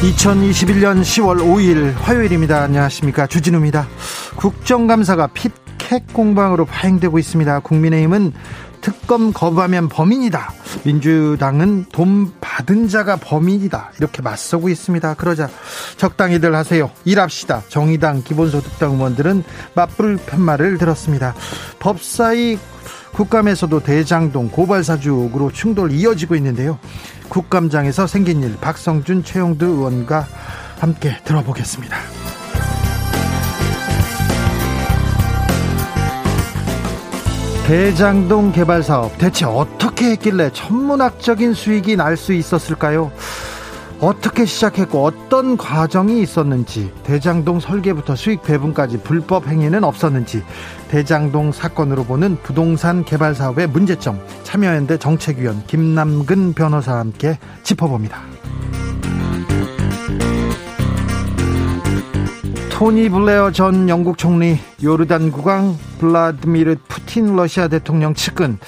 [0.00, 2.62] 2021년 10월 5일 화요일입니다.
[2.62, 3.26] 안녕하십니까.
[3.26, 3.86] 주진우입니다.
[4.36, 7.60] 국정감사가 피켓 공방으로 파행되고 있습니다.
[7.60, 8.32] 국민의힘은
[8.80, 10.54] 특검 거부하면 범인이다.
[10.84, 13.92] 민주당은 돈 받은 자가 범인이다.
[13.98, 15.14] 이렇게 맞서고 있습니다.
[15.14, 15.50] 그러자
[16.00, 16.90] 적당히들 하세요.
[17.04, 17.62] 일합시다.
[17.68, 21.34] 정의당 기본소득당 의원들은 맞불 편말을 들었습니다.
[21.78, 22.58] 법사위
[23.12, 26.78] 국감에서도 대장동 고발사주 의혹으로 충돌 이어지고 있는데요.
[27.28, 30.26] 국감장에서 생긴 일 박성준 최용두 의원과
[30.78, 31.98] 함께 들어보겠습니다.
[37.66, 43.12] 대장동 개발 사업 대체 어떻게 했길래 천문학적인 수익이 날 수 있었을까요?
[44.00, 50.42] 어떻게 시작했고 어떤 과정이 있었는지 대장동 설계부터 수익 배분까지 불법 행위는 없었는지
[50.88, 58.22] 대장동 사건으로 보는 부동산 개발 사업의 문제점 참여연대 정책위원 김남근 변호사와 함께 짚어봅니다.
[62.70, 68.58] 토니 블레어 전 영국 총리 요르단 국왕 블라드미르 푸틴 러시아 대통령 측은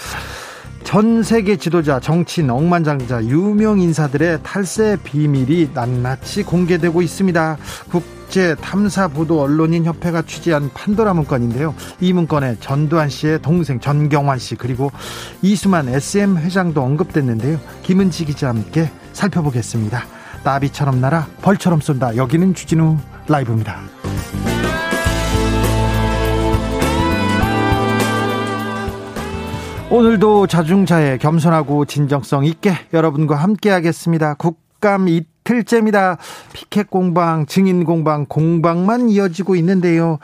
[0.84, 7.56] 전 세계 지도자, 정치인, 억만장자, 유명 인사들의 탈세 비밀이 낱낱이 공개되고 있습니다.
[7.90, 11.74] 국제 탐사 보도 언론인 협회가 취재한 판도라 문건인데요.
[12.00, 14.90] 이 문건에 전두환 씨의 동생 전경환 씨 그리고
[15.40, 17.58] 이수만 SM 회장도 언급됐는데요.
[17.82, 20.04] 김은지 기자와 함께 살펴보겠습니다.
[20.44, 22.16] 나비처럼 날아 벌처럼 쏜다.
[22.16, 23.80] 여기는 주진우 라이브입니다.
[29.92, 34.32] 오늘도 자중자애 겸손하고 진정성 있게 여러분과 함께 하겠습니다.
[34.32, 36.16] 국감 이틀째입니다.
[36.54, 40.18] 피켓 공방, 증인 공방, 공방만 이어지고 있는데요.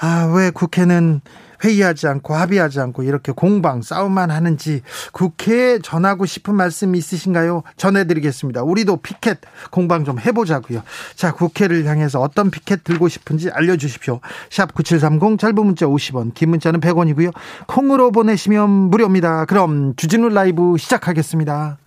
[0.00, 1.20] 아, 왜 국회는
[1.62, 4.82] 회의하지 않고 합의하지 않고 이렇게 공방 싸움만 하는지
[5.12, 7.62] 국회에 전하고 싶은 말씀 있으신가요?
[7.76, 8.62] 전해드리겠습니다.
[8.62, 9.38] 우리도 피켓
[9.70, 10.82] 공방 좀 해보자고요.
[11.14, 14.20] 자, 국회를 향해서 어떤 피켓 들고 싶은지 알려주십시오.
[14.50, 17.32] 샵 9730 짧은 문자 50원, 긴 문자는 100원이고요.
[17.66, 19.44] 콩으로 보내시면 무료입니다.
[19.44, 21.78] 그럼 주진우 라이브 시작하겠습니다.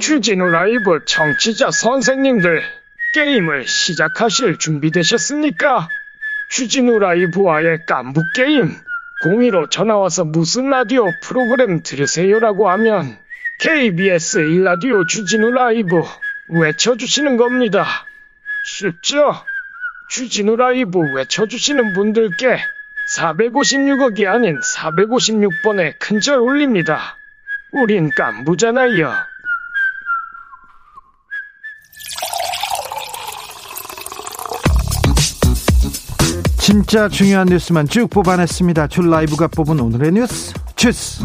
[0.00, 2.79] 주진우 라이브 청취자 선생님들
[3.12, 5.88] 게임을 시작하실 준비되셨습니까?
[6.50, 8.76] 주진우 라이브와의 깐부 게임.
[9.22, 13.18] 02로 전화와서 무슨 라디오 프로그램 들으세요라고 하면
[13.58, 16.02] KBS 1라디오 주진우 라이브
[16.48, 17.84] 외쳐주시는 겁니다.
[18.64, 19.34] 쉽죠?
[20.08, 22.58] 주진우 라이브 외쳐주시는 분들께
[23.08, 27.18] 456억이 아닌 456번의 큰절 올립니다.
[27.72, 29.29] 우린 깐부잖아요.
[36.70, 38.86] 진짜 중요한 뉴스만 쭉 뽑아냈습니다.
[38.86, 41.24] 줄 라이브가 뽑은 오늘의 뉴스 주스.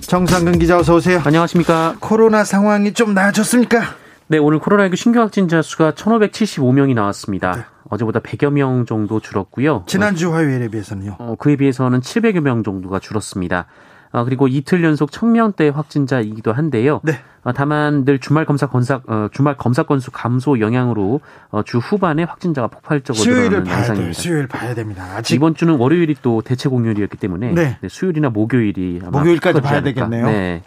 [0.00, 1.22] 정상근 기자 어서 오세요.
[1.24, 1.94] 안녕하십니까.
[2.00, 3.82] 코로나 상황이 좀 나아졌습니까?
[4.26, 7.52] 네, 오늘 코로나19 신규 확진자 수가 1,575명이 나왔습니다.
[7.52, 7.62] 네.
[7.90, 9.84] 어제보다 100여 명 정도 줄었고요.
[9.86, 11.14] 지난주 화요일에 비해서는요?
[11.20, 13.66] 어, 그에 비해서는 700여 명 정도가 줄었습니다.
[14.12, 17.00] 어, 그리고 이틀 연속 청명대 확진자이기도 한데요.
[17.04, 17.20] 네.
[17.44, 21.20] 어, 다만 늘 주말 검사 건사 어, 주말 검사 건수 감소 영향으로
[21.50, 24.12] 어, 주 후반에 확진자가 폭발적으로 늘어나는 양상입니다.
[24.12, 25.04] 수요일 봐야 됩니다.
[25.16, 27.78] 아직 이번 주는 월요일이 또 대체 공휴일이었기 때문에 네.
[27.80, 29.82] 네, 수요일이나 목요일이 목요일까지 봐야.
[29.82, 30.26] 되겠네요.
[30.26, 30.62] 네.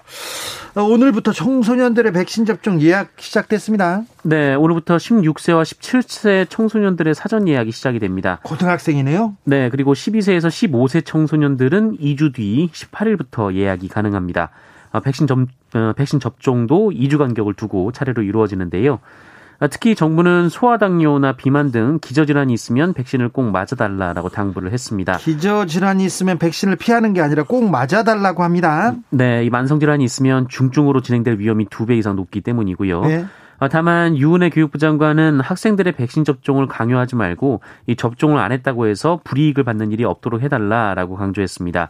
[0.74, 4.04] 어, 오늘부터 청소년들의 백신 접종 예약 시작됐습니다.
[4.24, 8.40] 네, 오늘부터 16세와 17세 청소년들의 사전 예약이 시작이 됩니다.
[8.44, 9.36] 고등학생이네요?
[9.44, 14.52] 네, 그리고 12세에서 15세 청소년들은 2주 뒤 18일부터 예약이 가능합니다.
[14.94, 19.00] 아, 백신 접, 어, 백신 접종도 2주 간격을 두고 차례로 이루어지는데요.
[19.62, 25.18] 아, 특히 정부는 소아당뇨나 비만 등 기저질환이 있으면 백신을 꼭 맞아달라라고 당부를 했습니다.
[25.18, 28.96] 기저질환이 있으면 백신을 피하는 게 아니라 꼭 맞아달라고 합니다.
[29.12, 33.02] 네, 이 만성질환이 있으면 중증으로 진행될 위험이 두 배 이상 높기 때문이고요.
[33.02, 33.26] 네.
[33.60, 39.20] 아, 다만 유은혜 교육부 장관은 학생들의 백신 접종을 강요하지 말고 이 접종을 안 했다고 해서
[39.24, 41.90] 불이익을 받는 일이 없도록 해달라라고 강조했습니다.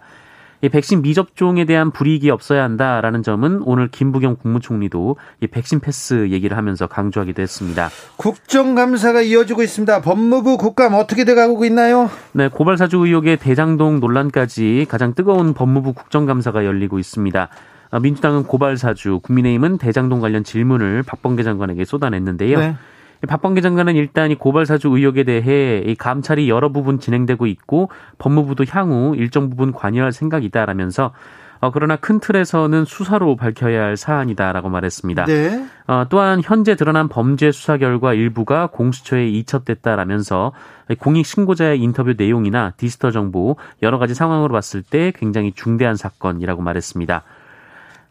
[0.61, 6.55] 이 백신 미접종에 대한 불이익이 없어야 한다라는 점은 오늘 김부겸 국무총리도 이 백신 패스 얘기를
[6.55, 7.89] 하면서 강조하기도 했습니다.
[8.17, 10.01] 국정감사가 이어지고 있습니다.
[10.01, 12.09] 법무부 국감 어떻게 돼가고 있나요?
[12.33, 17.49] 네, 고발사주 의혹의 대장동 논란까지 가장 뜨거운 법무부 국정감사가 열리고 있습니다.
[17.93, 22.59] 아, 민주당은 고발사주, 국민의힘은 대장동 관련 질문을 박범계 장관에게 쏟아냈는데요.
[22.59, 22.75] 네.
[23.27, 29.15] 박범계 장관은 일단 이 고발사주 의혹에 대해 이 감찰이 여러 부분 진행되고 있고 법무부도 향후
[29.15, 31.11] 일정 부분 관여할 생각이다라면서
[31.61, 35.25] 어, 그러나 큰 틀에서는 수사로 밝혀야 할 사안이다라고 말했습니다.
[35.25, 35.63] 네.
[35.85, 40.53] 어, 또한 현재 드러난 범죄 수사 결과 일부가 공수처에 이첩됐다라면서
[40.99, 47.23] 공익 신고자의 인터뷰 내용이나 디지털 정보 여러 가지 상황으로 봤을 때 굉장히 중대한 사건이라고 말했습니다.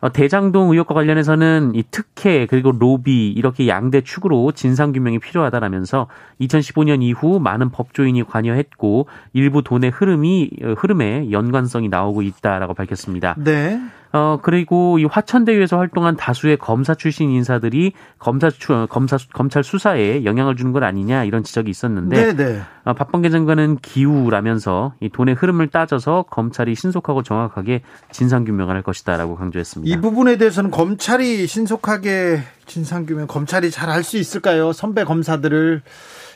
[0.01, 6.09] 어, 대장동 의혹과 관련해서는 이 특혜 그리고 로비 이렇게 양대 축으로 진상 규명이 필요하다라면서
[6.41, 13.35] 2015년 이후 많은 법조인이 관여했고 일부 돈의 흐름이 어, 흐름에 연관성이 나오고 있다라고 밝혔습니다.
[13.39, 13.81] 네.
[14.13, 18.51] 어 그리고 이 화천대유에서 활동한 다수의 검사 출신 인사들이 검사
[18.89, 22.61] 검사 검찰 수사에 영향을 주는 것 아니냐 이런 지적이 있었는데 네네.
[22.85, 29.37] 어, 박범계 장관은 기우라면서 이 돈의 흐름을 따져서 검찰이 신속하고 정확하게 진상 규명을 할 것이다라고
[29.37, 29.95] 강조했습니다.
[29.95, 34.73] 이 부분에 대해서는 검찰이 신속하게 진상 규명 검찰이 잘 할 수 있을까요?
[34.73, 35.83] 선배 검사들을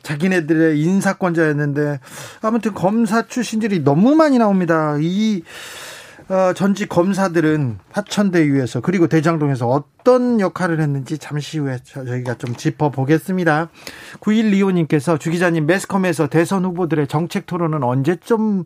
[0.03, 1.99] 자기네들의 인사권자였는데
[2.43, 4.97] 아무튼 검사 출신들이 너무 많이 나옵니다.
[5.01, 5.43] 이
[6.29, 13.69] 어, 전직 검사들은 화천대유에서 그리고 대장동에서 어떤 역할을 했는지 잠시 후에 저희가 좀 짚어보겠습니다.
[14.21, 18.65] 9125님께서 주 기자님 매스컴에서 대선 후보들의 정책 토론은 언제쯤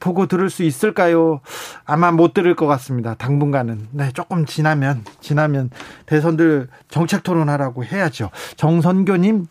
[0.00, 1.40] 보고 들을 수 있을까요?
[1.84, 3.14] 아마 못 들을 것 같습니다.
[3.14, 3.88] 당분간은.
[3.92, 5.70] 네, 조금 지나면, 지나면
[6.06, 8.30] 대선들 정책 토론하라고 해야죠.
[8.56, 9.46] 정선교님,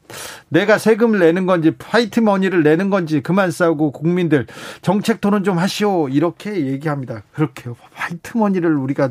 [0.49, 4.45] 내가 세금을 내는 건지, 화이트 머니를 내는 건지 그만 싸우고 국민들
[4.81, 6.09] 정책 토론 좀 하시오.
[6.09, 7.23] 이렇게 얘기합니다.
[7.33, 9.09] 그 렇게 화이트 머니를 우리가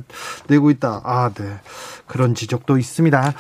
[0.49, 1.03] 내고 있다.
[1.05, 1.45] 아, 네.
[2.07, 3.35] 그런 지적도 있습니다.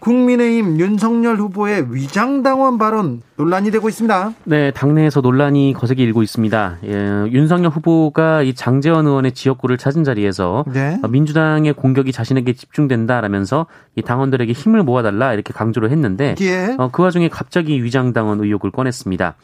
[0.00, 4.32] 국민의힘 윤석열 후보의 위장당원 발언 논란이 되고 있습니다.
[4.44, 6.78] 네, 당내에서 논란이 거세게 일고 있습니다.
[6.84, 6.92] 예,
[7.32, 11.00] 윤석열 후보가 이 장재원 의원의 지역구를 찾은 자리에서 네.
[11.08, 13.66] 민주당의 공격이 자신에게 집중된다라면서
[13.96, 16.76] 이 당원들에게 힘을 모아달라 이렇게 강조를 했는데 예.
[16.78, 19.34] 어, 그 와중에 갑자기 위장당원 의혹을 꺼냈습니다.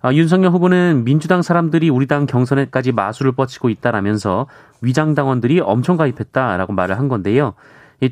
[0.00, 4.46] 아, 윤석열 후보는 민주당 사람들이 우리 당 경선에까지 마술을 뻗치고 있다라면서
[4.80, 7.54] 위장 당원들이 엄청 가입했다라고 말을 한 건데요.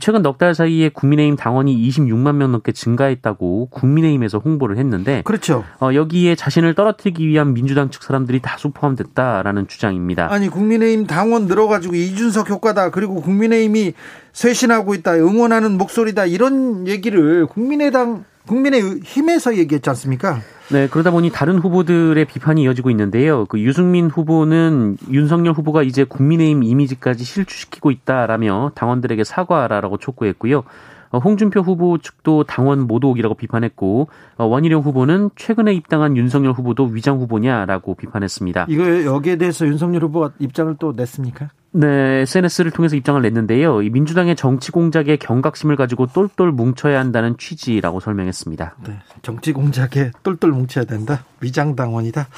[0.00, 5.62] 최근 넉 달 사이에 국민의힘 당원이 26만 명 넘게 증가했다고 국민의힘에서 홍보를 했는데 그렇죠.
[5.80, 10.26] 어, 여기에 자신을 떨어뜨리기 위한 민주당 측 사람들이 다수 포함됐다라는 주장입니다.
[10.32, 12.90] 아니 국민의힘 당원 늘어가지고 이준석 효과다.
[12.90, 13.94] 그리고 국민의힘이
[14.32, 15.14] 쇄신하고 있다.
[15.14, 16.26] 응원하는 목소리다.
[16.26, 20.40] 이런 얘기를 국민의당 국민의 힘에서 얘기했지 않습니까?
[20.70, 23.44] 네, 그러다 보니 다른 후보들의 비판이 이어지고 있는데요.
[23.46, 30.64] 그 유승민 후보는 윤석열 후보가 이제 국민의힘 이미지까지 실추시키고 있다라며 당원들에게 사과하라라고 촉구했고요.
[31.10, 37.18] 어, 홍준표 후보 측도 당원 모독이라고 비판했고 어, 원희룡 후보는 최근에 입당한 윤석열 후보도 위장
[37.18, 38.66] 후보냐라고 비판했습니다.
[38.68, 41.50] 이거 여기에 대해서 윤석열 후보가 입장을 또 냈습니까?
[41.78, 43.82] 네, SNS를 통해서 입장을 냈는데요.
[43.82, 48.76] 이 민주당의 정치 공작에 경각심을 가지고 똘똘 뭉쳐야 한다는 취지라고 설명했습니다.
[48.86, 51.24] 네, 정치 공작에 똘똘 뭉쳐야 된다.
[51.42, 52.28] 위장당원이다.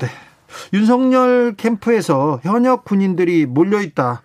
[0.00, 0.08] 네.
[0.72, 4.22] 윤석열 캠프에서 현역 군인들이 몰려있다.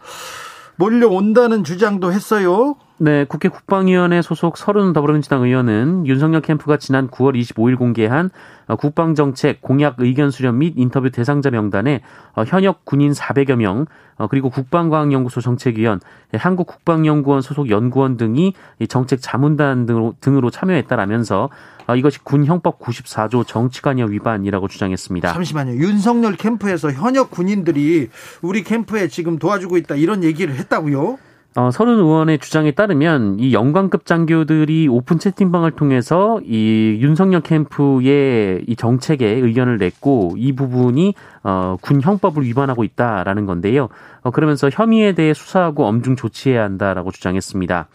[0.77, 2.75] 몰려온다는 주장도 했어요.
[3.01, 8.29] 네, 국회 국방위원회 소속 서른 더불어민주당 의원은 윤석열 캠프가 지난 9월 25일 공개한
[8.68, 12.01] 어, 국방정책 공약 의견 수렴 및 인터뷰 대상자 명단에
[12.35, 13.85] 어, 현역 군인 400여 명,
[14.18, 16.01] 어, 그리고 국방과학연구소 정책위원,
[16.33, 18.53] 한국국방연구원 소속 연구원 등이
[18.89, 21.49] 정책 자문단 등으로, 등으로 참여했다라면서
[21.95, 25.31] 이것이 군 형법 94조 정치관여 위반이라고 주장했습니다.
[25.31, 25.75] 잠시만요.
[25.75, 28.09] 윤석열 캠프에서 현역 군인들이
[28.41, 31.29] 우리 캠프에 지금 도와주고 있다 이런 얘기를 했다고요?
[31.56, 38.75] 어, 서른 의원의 주장에 따르면 이 영광급 장교들이 오픈 채팅방을 통해서 이 윤석열 캠프의 이
[38.75, 43.89] 정책에 의견을 냈고 이 부분이 어, 군 형법을 위반하고 있다라는 건데요.
[44.21, 47.88] 어, 그러면서 혐의에 대해 수사하고 엄중 조치해야 한다라고 주장했습니다.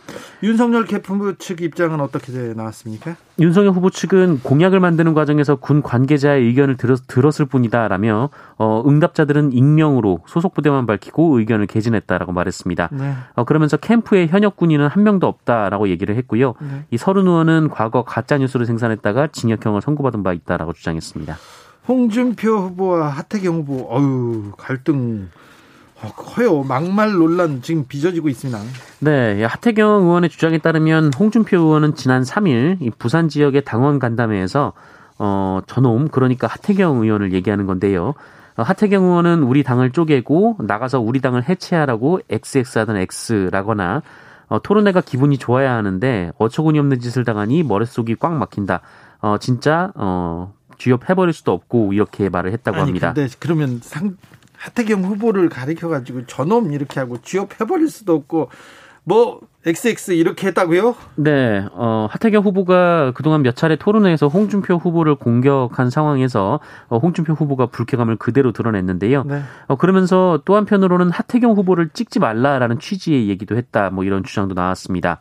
[0.43, 3.17] 윤석열 캠프 측 입장은 어떻게 나왔습니까?
[3.41, 9.53] 윤석열 후보 측은 공약을 만드는 과정에서 군 관계자의 의견을 들었, 들었 을 뿐이다라며 어, 응답자들은
[9.53, 12.91] 익명으로 소속 부대만 밝히고 의견을 개진했다라고 말했습니다.
[12.93, 13.15] 네.
[13.35, 16.55] 어, 그러면서 캠프에 현역 군인은 한 명도 없다라고 얘기를 했고요.
[16.61, 16.85] 네.
[16.91, 21.37] 이 서른 의원은 과거 가짜 뉴스를 생산했다가 징역형을 선고받은 바 있다라고 주장했습니다.
[21.87, 25.44] 홍준표 후보와 하태경 후보 어유 갈등 어,
[26.17, 26.63] 커요.
[26.63, 28.61] 막말 논란 지금 빚어지고 있습니다.
[29.01, 34.73] 네, 하태경 의원의 주장에 따르면 홍준표 의원은 지난 3일 부산 지역의 당원 간담회에서
[35.19, 38.15] 어, 저놈 그러니까 하태경 의원을 얘기하는 건데요.
[38.57, 44.03] 어, 하태경 의원은 우리 당을 쪼개고 나가서 우리 당을 해체하라고 XX하던 X라거나
[44.49, 48.81] 어, 토론회가 기분이 좋아야 하는데 어처구니 없는 짓을 당하니 머릿속이 꽉 막힌다.
[49.21, 53.13] 어, 진짜 어, 쥐업해버릴 수도 없고 이렇게 말을 했다고 아니, 합니다.
[53.15, 54.17] 근데 그러면 상,
[54.65, 58.49] 하태경 후보를 가리켜 가지고 저놈 이렇게 하고 쥐업해 버릴 수도 없고
[59.05, 60.97] 뭐 XX 이렇게 했다고요?
[61.17, 67.67] 네, 어, 하태경 후보가 그동안 몇 차례 토론회에서 홍준표 후보를 공격한 상황에서 어, 홍준표 후보가
[67.67, 69.25] 불쾌감을 그대로 드러냈는데요.
[69.25, 69.43] 네.
[69.67, 73.91] 어, 그러면서 또 한편으로는 하태경 후보를 찍지 말라라는 취지의 얘기도 했다.
[73.91, 75.21] 뭐 이런 주장도 나왔습니다.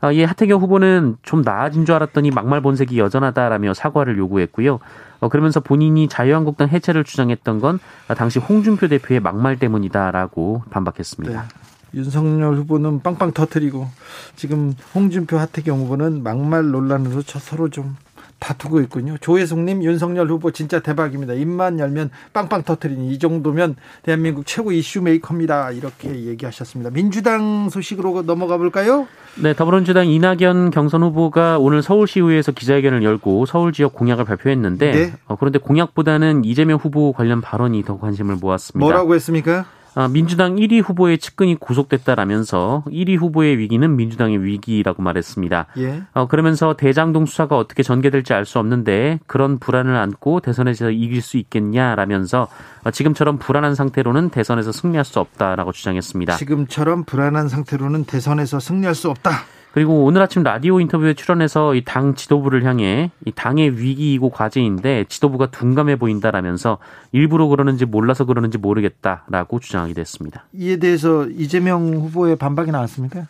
[0.00, 4.78] 어, 이 하태경 후보는 좀 나아진 줄 알았더니 막말 본색이 여전하다라며 사과를 요구했고요.
[5.20, 7.80] 어, 그러면서 본인이 자유한국당 해체를 주장했던 건
[8.16, 11.42] 당시 홍준표 대표의 막말 때문이다라고 반박했습니다.
[11.42, 11.48] 네.
[11.94, 13.88] 윤석열 후보는 빵빵 터트리고
[14.36, 17.96] 지금 홍준표 하태경 후보는 막말 논란으로 서로 좀
[18.38, 19.16] 다투고 있군요.
[19.18, 21.32] 조혜숙님, 윤석열 후보 진짜 대박입니다.
[21.32, 25.72] 입만 열면 빵빵 터트리니 이 정도면 대한민국 최고 이슈 메이커입니다.
[25.72, 26.90] 이렇게 얘기하셨습니다.
[26.90, 29.08] 민주당 소식으로 넘어가 볼까요?
[29.40, 35.12] 네, 더불어민주당 이낙연 경선 후보가 오늘 서울시의회에서 기자회견을 열고 서울 지역 공약을 발표했는데 네.
[35.26, 38.84] 어, 그런데 공약보다는 이재명 후보 관련 발언이 더 관심을 모았습니다.
[38.84, 39.66] 뭐라고 했습니까?
[39.98, 45.66] 아, 민주당 1위 후보의 측근이 구속됐다라면서 1위 후보의 위기는 민주당의 위기라고 말했습니다.
[45.78, 46.02] 예.
[46.14, 51.36] 어, 그러면서 대장동 수사가 어떻게 전개될지 알 수 없는데 그런 불안을 안고 대선에서 이길 수
[51.36, 52.46] 있겠냐라면서
[52.84, 56.36] 어, 지금처럼 불안한 상태로는 대선에서 승리할 수 없다라고 주장했습니다.
[56.36, 59.32] 지금처럼 불안한 상태로는 대선에서 승리할 수 없다.
[59.72, 65.50] 그리고 오늘 아침 라디오 인터뷰에 출연해서 이 당 지도부를 향해 이 당의 위기이고 과제인데 지도부가
[65.50, 66.78] 둔감해 보인다라면서
[67.12, 70.44] 일부러 그러는지 몰라서 그러는지 모르겠다라고 주장하기도 했습니다.
[70.52, 73.26] 이에 대해서 이재명 후보의 반박이 나왔습니까?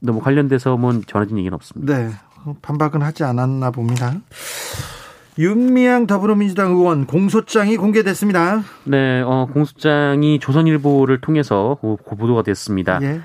[0.00, 1.96] 너무 뭐 관련돼서 뭐 전해진 얘기는 없습니다.
[1.96, 2.10] 네,
[2.62, 4.14] 반박은 하지 않았나 봅니다.
[5.38, 8.62] 윤미향 더불어민주당 의원 공소장이 공개됐습니다.
[8.84, 12.98] 네, 어, 공소장이 조선일보를 통해서 보도가 됐습니다.
[13.02, 13.20] 예.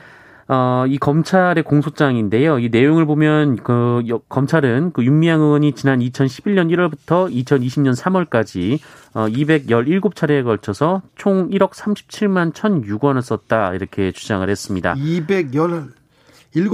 [0.54, 2.60] 어, 이 검찰의 공소장인데요.
[2.60, 8.80] 이 내용을 보면 그 검찰은 그 윤미향 의원이 지난 2011년 1월부터 2020년 3월까지
[9.16, 14.94] 어, 217차례에 걸쳐서 총 1억 37만 1,006원을 썼다 이렇게 주장을 했습니다.
[14.96, 16.03] 217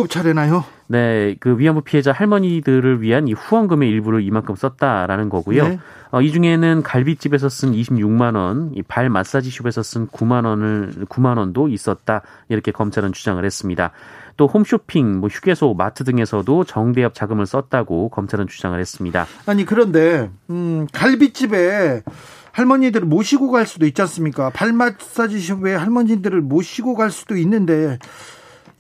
[0.08, 0.66] 차례나요?
[0.88, 5.68] 네, 그 위안부 피해자 할머니들을 위한 이 후원금의 일부를 이만큼 썼다라는 거고요.
[5.68, 5.80] 네.
[6.12, 11.68] 어, 이 중에는 갈비집에서 쓴 26만 원, 이 발 마사지숍에서 쓴 9만 원을 9만 원도
[11.70, 12.22] 있었다.
[12.50, 13.92] 이렇게 검찰은 주장을 했습니다.
[14.36, 19.28] 또 홈쇼핑, 뭐 휴게소, 마트 등에서도 정대협 자금을 썼다고 검찰은 주장을 했습니다.
[19.46, 22.04] 아니 그런데 음, 갈비집에
[22.52, 24.50] 할머니들을 모시고 갈 수도 있지 않습니까?
[24.50, 28.00] 발 마사지숍에 할머니들을 모시고 갈 수도 있는데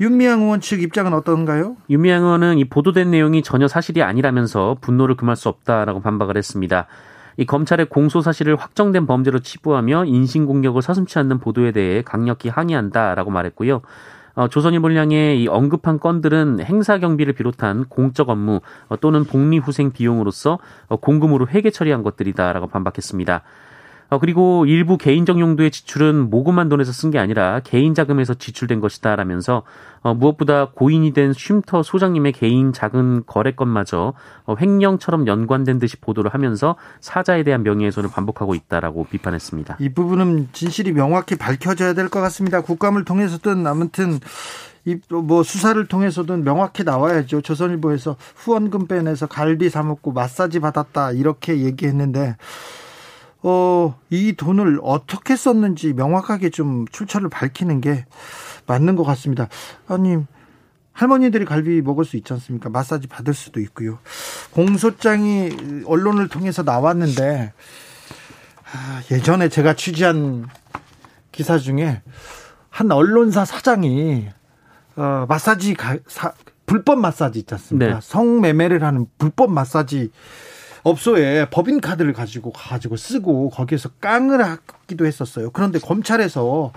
[0.01, 1.75] 윤미향 의원 측 입장은 어떤가요?
[1.89, 6.88] 윤미향 의원은 이 보도된 내용이 전혀 사실이 아니라면서 분노를 금할 수 없다라고 반박을 했습니다.
[7.36, 13.29] 이 검찰의 공소 사실을 확정된 범죄로 치부하며 인신 공격을 서슴치 않는 보도에 대해 강력히 항의한다라고
[13.29, 13.82] 말했고요.
[14.36, 19.91] 어, 조선일보를 향해 이 언급한 건들은 행사 경비를 비롯한 공적 업무 어, 또는 복리 후생
[19.91, 23.41] 비용으로서 어, 공금으로 회계 처리한 것들이다라고 반박했습니다.
[24.09, 29.63] 어, 그리고 일부 개인적 용도의 지출은 모금한 돈에서 쓴 게 아니라 개인 자금에서 지출된 것이다라면서
[30.01, 34.13] 어, 무엇보다 고인이 된 쉼터 소장님의 개인 작은 거래건마저
[34.45, 39.77] 어, 횡령처럼 연관된 듯이 보도를 하면서 사자에 대한 명예훼손을 반복하고 있다라고 비판했습니다.
[39.79, 42.61] 이 부분은 진실이 명확히 밝혀져야 될 것 같습니다.
[42.61, 44.19] 국감을 통해서든 아무튼
[45.09, 47.41] 뭐 수사를 통해서든 명확히 나와야죠.
[47.41, 52.35] 조선일보에서 후원금 빼내서 갈비 사 먹고 마사지 받았다 이렇게 얘기했는데
[53.41, 58.05] 어, 이 돈을 어떻게 썼는지 명확하게 좀 출처를 밝히는 게
[58.65, 59.48] 맞는 것 같습니다.
[59.88, 60.17] 아니,
[60.91, 62.69] 할머니들이 갈비 먹을 수 있지 않습니까?
[62.69, 64.00] 마사지 받을 수도 있고요.
[64.51, 67.53] 공소장이 언론을 통해서 나왔는데,
[68.74, 70.48] 아, 예전에 제가 취재한
[71.31, 72.01] 기사 중에
[72.69, 74.27] 한 언론사 사장이,
[74.98, 76.34] 어, 마사지, 가, 사,
[76.65, 77.93] 불법 마사지 있지 않습니까?
[77.96, 78.00] 네.
[78.01, 80.12] 성매매를 하는 불법 마사지
[80.83, 85.51] 업소에 법인 카드를 가지고 가지고 쓰고 거기에서 깡을 하기도 했었어요.
[85.51, 86.71] 그런데 검찰에서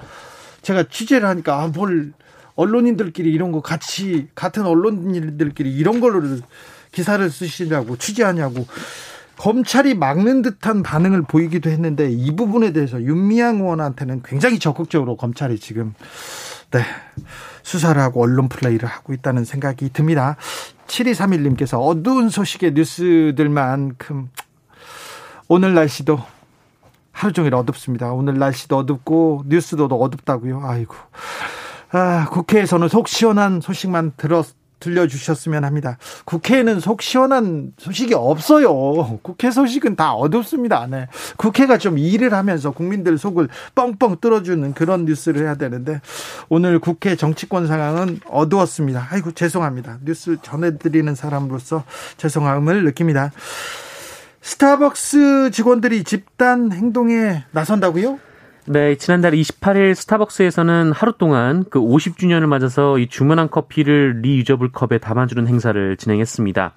[0.63, 2.13] 제가 취재를 하니까 아, 뭘
[2.55, 6.23] 언론인들끼리 이런 거 같이 같은 언론인들끼리 이런 걸로
[6.93, 8.67] 기사를 쓰시냐고 취재하냐고
[9.39, 15.95] 검찰이 막는 듯한 반응을 보이기도 했는데 이 부분에 대해서 윤미향 의원한테는 굉장히 적극적으로 검찰이 지금
[16.71, 16.81] 네.
[17.63, 20.37] 수사를 하고 언론 플레이를 하고 있다는 생각이 듭니다.
[20.87, 24.29] 7231님께서 어두운 소식의 뉴스들만큼
[25.49, 26.19] 오늘 날씨도
[27.13, 28.13] 하루 종일 어둡습니다.
[28.13, 30.63] 오늘 날씨도 어둡고 뉴스도 어둡다고요.
[30.65, 30.95] 아이고.
[31.93, 34.47] 아, 국회에서는 속 시원한 소식만 들었
[34.83, 35.97] 들려주셨으면 합니다.
[36.25, 39.19] 국회에는 속 시원한 소식이 없어요.
[39.23, 40.87] 국회 소식은 다 어둡습니다.
[40.91, 41.09] 네.
[41.37, 46.01] 국회가 좀 일을 하면서 국민들 속을 뻥뻥 뚫어주는 그런 뉴스를 해야 되는데
[46.49, 49.09] 오늘 국회 정치권 상황은 어두웠습니다.
[49.11, 49.99] 아이고 죄송합니다.
[50.05, 51.85] 뉴스 전해드리는 사람으로서
[52.17, 53.31] 죄송함을 느낍니다.
[54.41, 58.19] 스타벅스 직원들이 집단 행동에 나선다고요?
[58.67, 65.47] 네, 지난달 28일 스타벅스에서는 하루 동안 그 50주년을 맞아서 이 주문한 커피를 reusable 컵에 담아주는
[65.49, 66.73] 행사를 진행했습니다.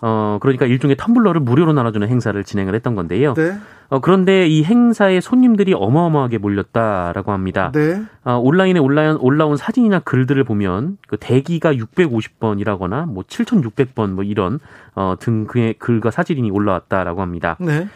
[0.00, 3.34] 어, 그러니까 일종의 텀블러를 무료로 나눠주는 행사를 진행을 했던 건데요.
[3.34, 3.56] 네.
[3.88, 7.72] 어, 그런데 이 행사에 손님들이 어마어마하게 몰렸다라고 합니다.
[7.72, 8.02] 네.
[8.24, 14.60] 어, 온라인에 올라, 올라온 사진이나 글들을 보면 그 대기가 650번이라거나 뭐 7,600번 뭐 이런
[14.94, 17.56] 어, 등의 글과 사진이 올라왔다라고 합니다.
[17.58, 17.88] 네.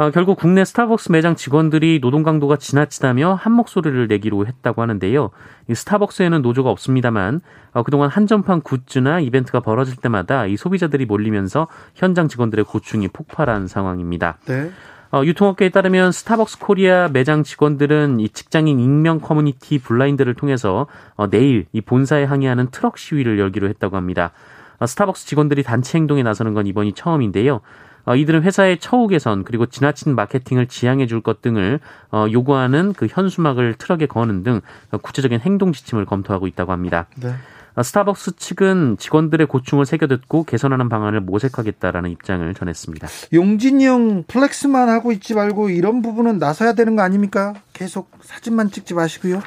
[0.00, 5.28] 어, 결국 국내 스타벅스 매장 직원들이 노동 강도가 지나치다며 한 목소리를 내기로 했다고 하는데요.
[5.68, 7.42] 이 스타벅스에는 노조가 없습니다만
[7.74, 14.38] 어, 그동안 한정판 굿즈나 이벤트가 벌어질 때마다 이 소비자들이 몰리면서 현장 직원들의 고충이 폭발한 상황입니다.
[14.46, 14.70] 네.
[15.12, 21.66] 어, 유통업계에 따르면 스타벅스 코리아 매장 직원들은 이 직장인 익명 커뮤니티 블라인드를 통해서 어, 내일
[21.74, 24.30] 이 본사에 항의하는 트럭 시위를 열기로 했다고 합니다.
[24.78, 27.60] 어, 스타벅스 직원들이 단체 행동에 나서는 건 이번이 처음인데요.
[28.10, 31.78] 어, 이들은 회사의 처우 개선 그리고 지나친 마케팅을 지양해 줄 것 등을
[32.10, 34.62] 어, 요구하는 그 현수막을 트럭에 거는 등
[35.02, 37.06] 구체적인 행동 지침을 검토하고 있다고 합니다.
[37.22, 37.34] 네.
[37.76, 43.06] 어, 스타벅스 측은 직원들의 고충을 새겨듣고 개선하는 방안을 모색하겠다라는 입장을 전했습니다.
[43.32, 47.54] 용진이 형 flex만 하고 있지 말고 이런 부분은 나서야 되는 거 아닙니까?
[47.72, 49.40] 계속 사진만 찍지 마시고요.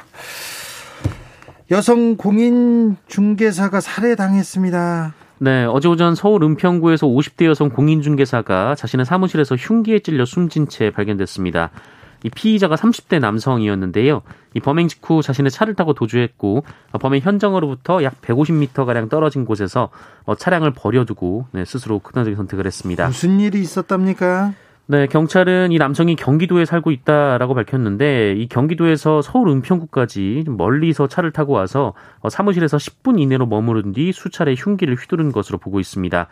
[1.70, 5.12] 여성 공인 중개사가 살해당했습니다.
[5.38, 11.70] 네, 어제 오전 서울 은평구에서 50대 여성 공인중개사가 자신의 사무실에서 흉기에 찔려 숨진 채 발견됐습니다.
[12.22, 14.22] 이 피의자가 30대 남성이었는데요.
[14.54, 16.64] 이 범행 직후 자신의 차를 타고 도주했고
[16.98, 19.90] 범행 현장으로부터 약 150m 가량 떨어진 곳에서
[20.24, 23.06] 어, 차량을 버려두고 네, 스스로 극단적인 선택을 했습니다.
[23.06, 24.54] 무슨 일이 있었답니까?
[24.86, 31.54] 네, 경찰은 이 남성이 경기도에 살고 있다라고 밝혔는데 이 경기도에서 서울 은평구까지 멀리서 차를 타고
[31.54, 36.28] 와서 어, 사무실에서 10분 이내로 머무른 뒤 수차례 흉기를 휘두른 것으로 보고 있습니다.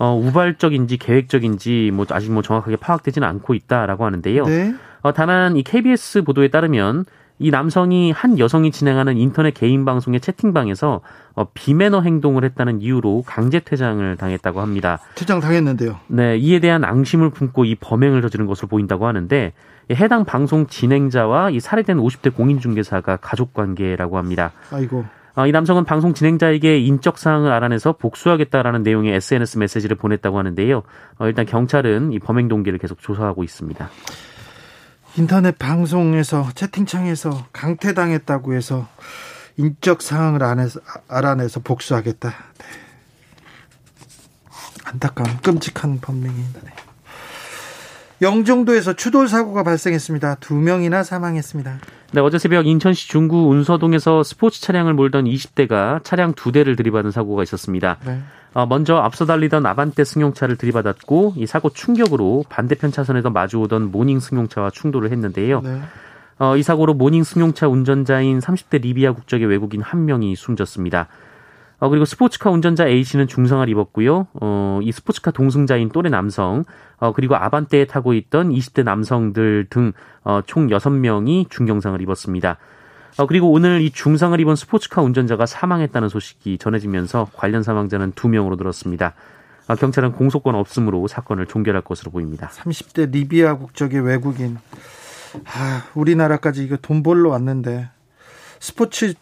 [0.00, 4.44] 어, 우발적인지 계획적인지 뭐 아직 뭐 정확하게 파악되지는 않고 있다라고 하는데요.
[4.46, 4.74] 네.
[5.02, 7.04] 어, 다만 이 KBS 보도에 따르면
[7.38, 11.00] 이 남성이 한 여성이 진행하는 인터넷 개인 방송의 채팅방에서
[11.34, 15.00] 어, 비매너 행동을 했다는 이유로 강제 퇴장을 당했다고 합니다.
[15.16, 15.98] 퇴장 당했는데요.
[16.06, 19.52] 네, 이에 대한 앙심을 품고 이 범행을 저지른 것으로 보인다고 하는데
[19.90, 24.52] 해당 방송 진행자와 이 살해된 50대 공인중개사가 가족 관계라고 합니다.
[24.70, 25.04] 아이고.
[25.36, 30.84] 어, 이 남성은 방송 진행자에게 인적 사항을 알아내서 복수하겠다라는 내용의 SNS 메시지를 보냈다고 하는데요.
[31.18, 33.90] 어, 일단 경찰은 이 범행 동기를 계속 조사하고 있습니다.
[35.16, 38.88] 인터넷 방송에서 채팅창에서 강퇴당했다고 해서
[39.56, 42.28] 인적 사항을 안에서, 알아내서 복수하겠다.
[42.28, 42.66] 네.
[44.84, 46.60] 안타까운 끔찍한 범행입니다.
[46.64, 46.70] 네.
[48.22, 50.36] 영종도에서 추돌 사고가 발생했습니다.
[50.36, 51.78] 두 명이나 사망했습니다.
[52.12, 57.42] 네, 어제 새벽 인천시 중구 운서동에서 스포츠 차량을 몰던 20대가 차량 두 대를 들이받은 사고가
[57.42, 57.98] 있었습니다.
[58.04, 58.20] 네.
[58.54, 64.70] 어, 먼저 앞서 달리던 아반떼 승용차를 들이받았고 이 사고 충격으로 반대편 차선에서 마주오던 모닝 승용차와
[64.70, 65.60] 충돌을 했는데요.
[65.60, 65.80] 네.
[66.38, 71.08] 어, 이 사고로 모닝 승용차 운전자인 30대 리비아 국적의 외국인 한 명이 숨졌습니다.
[71.78, 74.28] 어, 그리고 스포츠카 운전자 A씨는 중상을 입었고요.
[74.40, 76.64] 어, 이 스포츠카 동승자인 또래 남성,
[76.98, 82.58] 어, 그리고 아반떼에 타고 있던 20대 남성들 등, 어, 총 6명이 중경상을 입었습니다.
[83.16, 89.14] 어, 그리고 오늘 이 중상을 입은 스포츠카 운전자가 사망했다는 소식이 전해지면서 관련 사망자는 2명으로 늘었습니다.
[89.68, 92.50] 어, 경찰은 공소권 없음으로 사건을 종결할 것으로 보입니다.
[92.50, 94.58] 30대 리비아 국적의 외국인.
[95.44, 97.88] 아, 우리나라까지 이거 돈 벌러 왔는데
[98.60, 99.14] 스포츠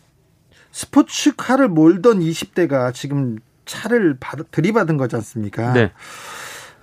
[0.72, 5.72] 스포츠카를 몰던 20대가 지금 차를 받, 들이받은 거지 않습니까?
[5.74, 5.92] 네.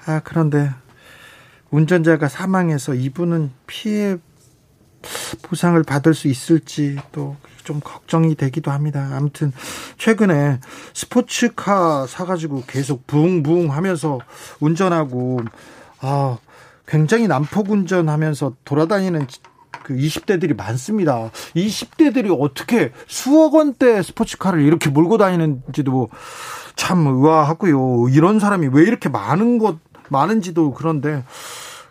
[0.05, 0.69] 아, 그런데
[1.71, 4.17] 운전자가 사망해서 이분은 피해
[5.43, 7.35] 보상을 받을 수 있을지 또
[7.69, 9.11] 좀 걱정이 되기도 합니다.
[9.13, 9.53] 아무튼
[9.99, 10.59] 최근에
[10.95, 14.17] 스포츠카 사가지고 계속 붕붕 하면서
[14.59, 15.41] 운전하고
[16.01, 16.39] 아
[16.87, 19.27] 굉장히 난폭 운전하면서 돌아다니는
[19.83, 21.29] 그 20대들이 많습니다.
[21.55, 26.09] 20대들이 어떻게 수억 원대 스포츠카를 이렇게 몰고 다니는지도
[26.75, 28.09] 참 의아하고요.
[28.09, 29.77] 이런 사람이 왜 이렇게 많은 것
[30.09, 31.23] 많은지도 그런데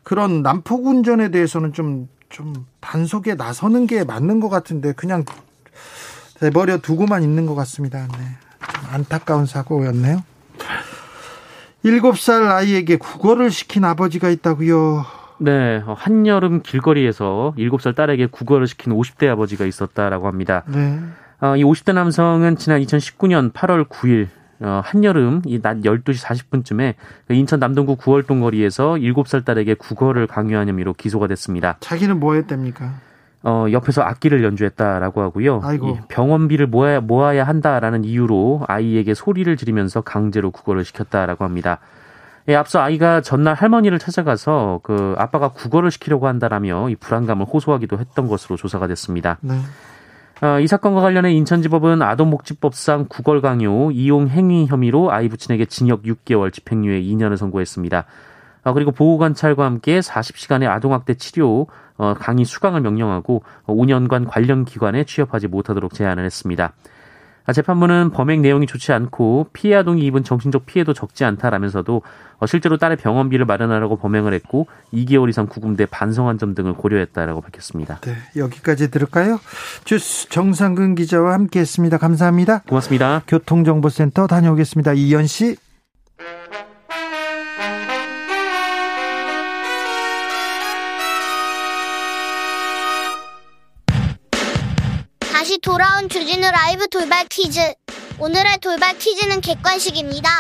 [0.03, 5.25] 그런 난폭 운전에 대해서는 좀 좀 단속에 나서는 게 맞는 것 같은데 그냥
[6.41, 8.07] 내버려 두고만 있는 것 같습니다.
[8.07, 8.25] 네.
[8.91, 10.23] 안타까운 사고였네요.
[11.85, 15.05] 7살 아이에게 국어를 시킨 아버지가 있다고요.
[15.39, 20.65] 네, 한여름 길거리에서 7살 딸에게 국어를 시킨 50대 아버지가 있었다라고 합니다.
[20.67, 20.99] 네.
[21.41, 24.29] 어, 이 50대 남성은 지난 2019년 8월 9일
[24.61, 26.95] 어, 한여름 이 낮 12시 40분쯤에
[27.27, 31.77] 그 인천 남동구 구월동 거리에서 7살 딸에게 국어를 강요한 혐의로 기소가 됐습니다.
[31.81, 32.93] 자기는 뭐 했답니까?
[33.45, 35.61] 어, 옆에서 악기를 연주했다라고 하고요.
[35.63, 35.99] 아이고.
[36.09, 41.79] 병원비를 모아야, 모아야 한다라는 이유로 아이에게 소리를 지르면서 강제로 국어를 시켰다라고 합니다.
[42.49, 48.27] 예, 앞서 아이가 전날 할머니를 찾아가서 그 아빠가 국어를 시키려고 한다라며 이 불안감을 호소하기도 했던
[48.27, 49.39] 것으로 조사가 됐습니다.
[49.43, 49.55] 네.
[50.41, 56.53] 어, 이 사건과 관련해 인천지법은 아동복지법상 구걸 강요 이용 행위 혐의로 아이 부친에게 징역 6개월
[56.53, 58.05] 집행유예 2년을 선고했습니다.
[58.63, 65.49] 어, 그리고 보호관찰과 함께 40시간의 아동학대 치료 어, 강의 수강을 명령하고 5년간 관련 기관에 취업하지
[65.49, 66.73] 못하도록 제한을 했습니다.
[67.49, 72.03] 아, 재판부는 범행 내용이 좋지 않고 피해 아동이 입은 정신적 피해도 적지 않다라면서도
[72.41, 78.01] 어, 실제로 딸의 병원비를 마련하려고 범행을 했고 2개월 이상 구금돼 반성한 점 등을 고려했다라고 밝혔습니다.
[78.03, 79.41] 네, 여기까지 들을까요?
[79.85, 81.97] 주스 정상근 기자와 함께했습니다.
[81.97, 82.65] 감사합니다.
[82.69, 83.23] 고맙습니다.
[83.27, 84.93] 교통정보센터 다녀오겠습니다.
[84.93, 85.57] 이현 씨.
[95.63, 97.61] 돌아온 주진우 라이브 돌발 퀴즈.
[98.19, 100.31] 오늘의 돌발 퀴즈는 객관식입니다.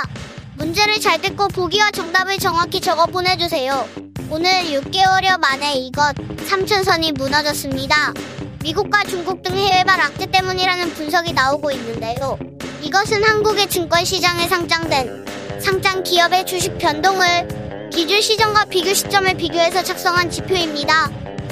[0.56, 3.88] 문제를 잘 듣고 보기와 정답을 정확히 적어 보내주세요.
[4.30, 6.14] 오늘 6개월여 만에 이것
[6.46, 8.12] 삼천선이 무너졌습니다.
[8.62, 12.38] 미국과 중국 등 해외발 악재 때문이라는 분석이 나오고 있는데요.
[12.82, 15.26] 이것은 한국의 증권시장에 상장된
[15.60, 21.10] 상장 기업의 주식 변동을 기준 시점과 비교 시점을 비교해서 작성한 지표입니다.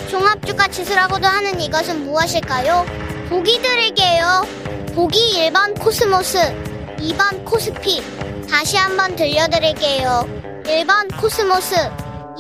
[0.09, 3.06] 종합주가 지수라고도 하는 이것은 무엇일까요?
[3.29, 4.47] 보기 드릴게요.
[4.95, 6.39] 보기 1번 코스모스,
[6.99, 8.01] 2번 코스피.
[8.49, 10.29] 다시 한번 들려드릴게요.
[10.65, 11.75] 1번 코스모스,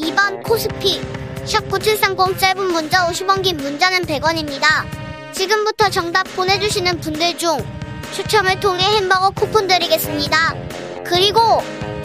[0.01, 1.01] 2번 코스피.
[1.45, 4.85] 샵9730 짧은 문자 50원 긴 문자는 100원입니다.
[5.33, 7.59] 지금부터 정답 보내주시는 분들 중
[8.13, 10.55] 추첨을 통해 햄버거 쿠폰 드리겠습니다.
[11.05, 11.41] 그리고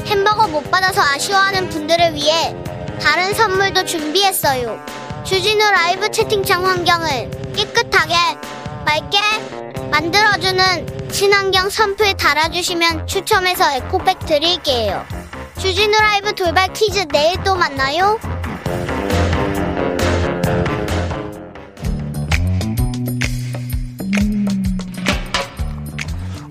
[0.06, 2.56] 햄버거 못 받아서 아쉬워하는 분들을 위해
[3.00, 4.84] 다른 선물도 준비했어요.
[5.24, 8.16] 주진우 라이브 채팅창 환경을 깨끗하게
[8.86, 9.20] 맑게
[9.92, 15.06] 만들어주는 친환경 선풀 달아주시면 추첨해서 에코백 드릴게요.
[15.60, 18.18] 주진우 라이브 돌발 퀴즈 내일 또 만나요.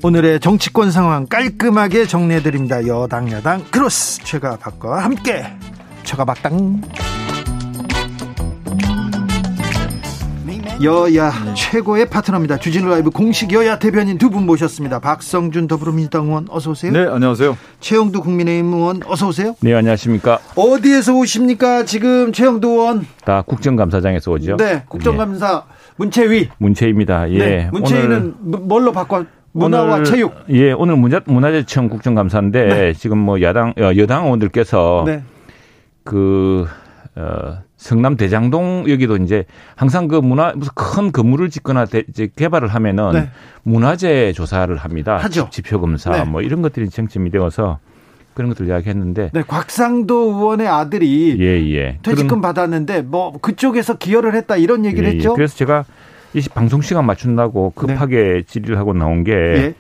[0.03, 2.87] 오늘의 정치권 상황 깔끔하게 정리해드립니다.
[2.87, 5.45] 여당 야당 크로스 최가 박과 함께
[6.05, 6.81] 최가 박당
[10.83, 12.57] 여야 최고의 파트너입니다.
[12.59, 14.99] 주진우 라이브 공식 여야 대변인 두 분 모셨습니다.
[15.01, 16.93] 박성준 더불어민주당 의원 어서 오세요.
[16.93, 17.59] 네, 안녕하세요.
[17.81, 19.55] 최영두 국민의힘 의원 어서 오세요.
[19.61, 20.39] 네, 안녕하십니까.
[20.55, 21.85] 어디에서 오십니까?
[21.85, 23.07] 지금 최영두 의원.
[23.25, 24.57] 다 국정감사장에서 오죠.
[24.57, 25.65] 네, 국정감사
[25.97, 26.49] 문체위.
[26.59, 27.31] 문체입니다.
[27.33, 27.39] 예.
[27.39, 29.25] 네, 문체위는 오늘, 뭘로 바꿔?
[29.53, 30.33] 문화와 오늘, 체육.
[30.51, 32.93] 예, 오늘 문화, 문화재청 국정감사인데 네.
[32.95, 35.25] 지금 뭐 야당 어, 여당 의원들께서 네.
[36.05, 36.67] 그
[37.17, 42.69] 어, 성남 대장동 여기도 이제 항상 그 문화 무슨 큰 건물을 짓거나 대, 이제 개발을
[42.69, 43.31] 하면은 네.
[43.63, 45.17] 문화재 조사를 합니다.
[45.17, 45.49] 하죠.
[45.51, 46.25] 지표 검사 네.
[46.25, 47.79] 뭐 이런 것들이 쟁점이 되어서
[48.35, 51.99] 그런 것들 이야기했는데 네, 곽상도 의원의 아들이 예, 예.
[52.03, 55.17] 퇴직금 그런- 받았는데 뭐 그쪽에서 기여를 했다 이런 얘기를 예, 예.
[55.17, 55.33] 했죠.
[55.33, 55.87] 그래서 제가
[56.35, 59.75] 이 방송 시간 맞춘다고 급하게 질의를 하고 나온 게 예.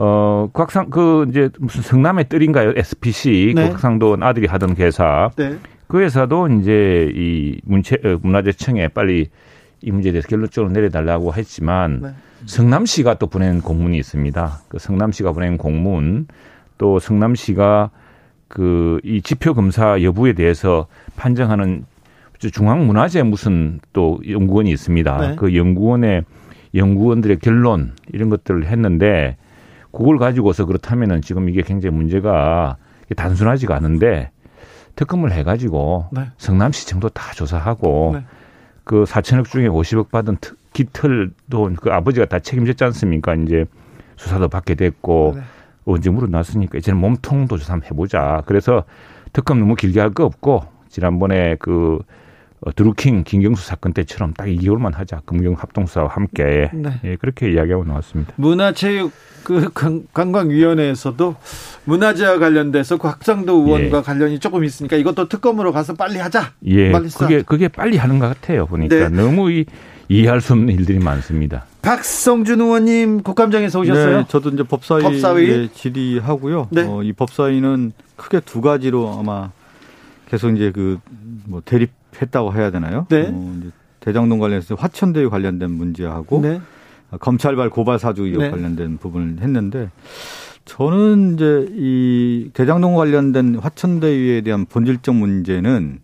[0.00, 2.72] 어, 곽상, 그, 이제, 무슨 성남의 뜰인가요?
[2.76, 3.52] SPC.
[3.56, 3.68] 네.
[3.70, 5.28] 곽상도 아들이 하던 회사.
[5.34, 5.58] 네.
[5.88, 9.28] 그 회사도 이제 이 문체, 어, 문화재청에 빨리
[9.80, 12.08] 이 문제에 대해서 결론적으로 내려달라고 했지만 네.
[12.46, 14.60] 성남시가 또 보낸 공문이 있습니다.
[14.68, 16.28] 그 성남시가 보낸 공문
[16.78, 17.90] 또 성남시가
[18.48, 21.84] 그 이 지표 검사 여부에 대해서 판정하는
[22.38, 25.18] 중앙문화재 무슨 또 연구원이 있습니다.
[25.18, 25.36] 네.
[25.36, 26.24] 그 연구원의
[26.74, 29.36] 연구원들의 결론 이런 것들을 했는데
[29.90, 32.76] 그걸 가지고서 그렇다면은 지금 이게 굉장히 문제가
[33.16, 34.30] 단순하지가 않은데
[34.98, 36.22] 특검을 해가지고 네.
[36.38, 38.24] 성남시청도 다 조사하고 네.
[38.82, 43.34] 그 4천억 중에 50억 받은 특- 깃털도 그 아버지가 다 책임졌지 않습니까?
[43.36, 43.64] 이제
[44.16, 45.42] 수사도 받게 됐고 네.
[45.84, 48.42] 언제 물어 났으니까 이제는 몸통도 조사 한번 해보자.
[48.46, 48.82] 그래서
[49.32, 52.00] 특검 너무 길게 할 거 없고 지난번에 그
[52.60, 55.22] 어, 드루킹 김경수 사건 때처럼 딱 2개월만 하자.
[55.26, 57.00] 금경 합동수사와 함께 네.
[57.04, 58.32] 예, 그렇게 이야기하고 나왔습니다.
[58.36, 59.12] 문화체육
[59.44, 61.36] 그 관- 관광위원회에서도
[61.84, 64.02] 문화재와 관련돼서 곽상도 의원과 예.
[64.02, 66.52] 관련이 조금 있으니까 이것도 특검으로 가서 빨리 하자.
[66.66, 67.08] 예, 빨리.
[67.10, 68.66] 그게 그게 빨리 하는 것 같아요.
[68.66, 69.08] 보니까 네.
[69.08, 69.64] 너무 이,
[70.08, 71.64] 이해할 수 없는 일들이 많습니다.
[71.82, 74.16] 박성준 의원님 국감장에서 오셨어요?
[74.18, 75.50] 네, 저도 이제 법사위, 법사위?
[75.50, 76.68] 에 질의하고요.
[76.72, 76.82] 네.
[76.82, 79.50] 어, 이 법사위는 크게 두 가지로 아마
[80.28, 80.98] 계속 이제 그
[81.46, 81.90] 뭐 대립
[82.20, 83.06] 했다고 해야 되나요?
[83.08, 83.30] 네.
[83.32, 83.60] 어,
[84.00, 86.60] 대장동 관련해서 화천대유 관련된 문제하고 네.
[87.20, 88.50] 검찰발 고발 사주 의혹 네.
[88.50, 89.90] 관련된 부분을 했는데
[90.64, 96.00] 저는 이제 이 대장동 관련된 화천대유에 대한 본질적 문제는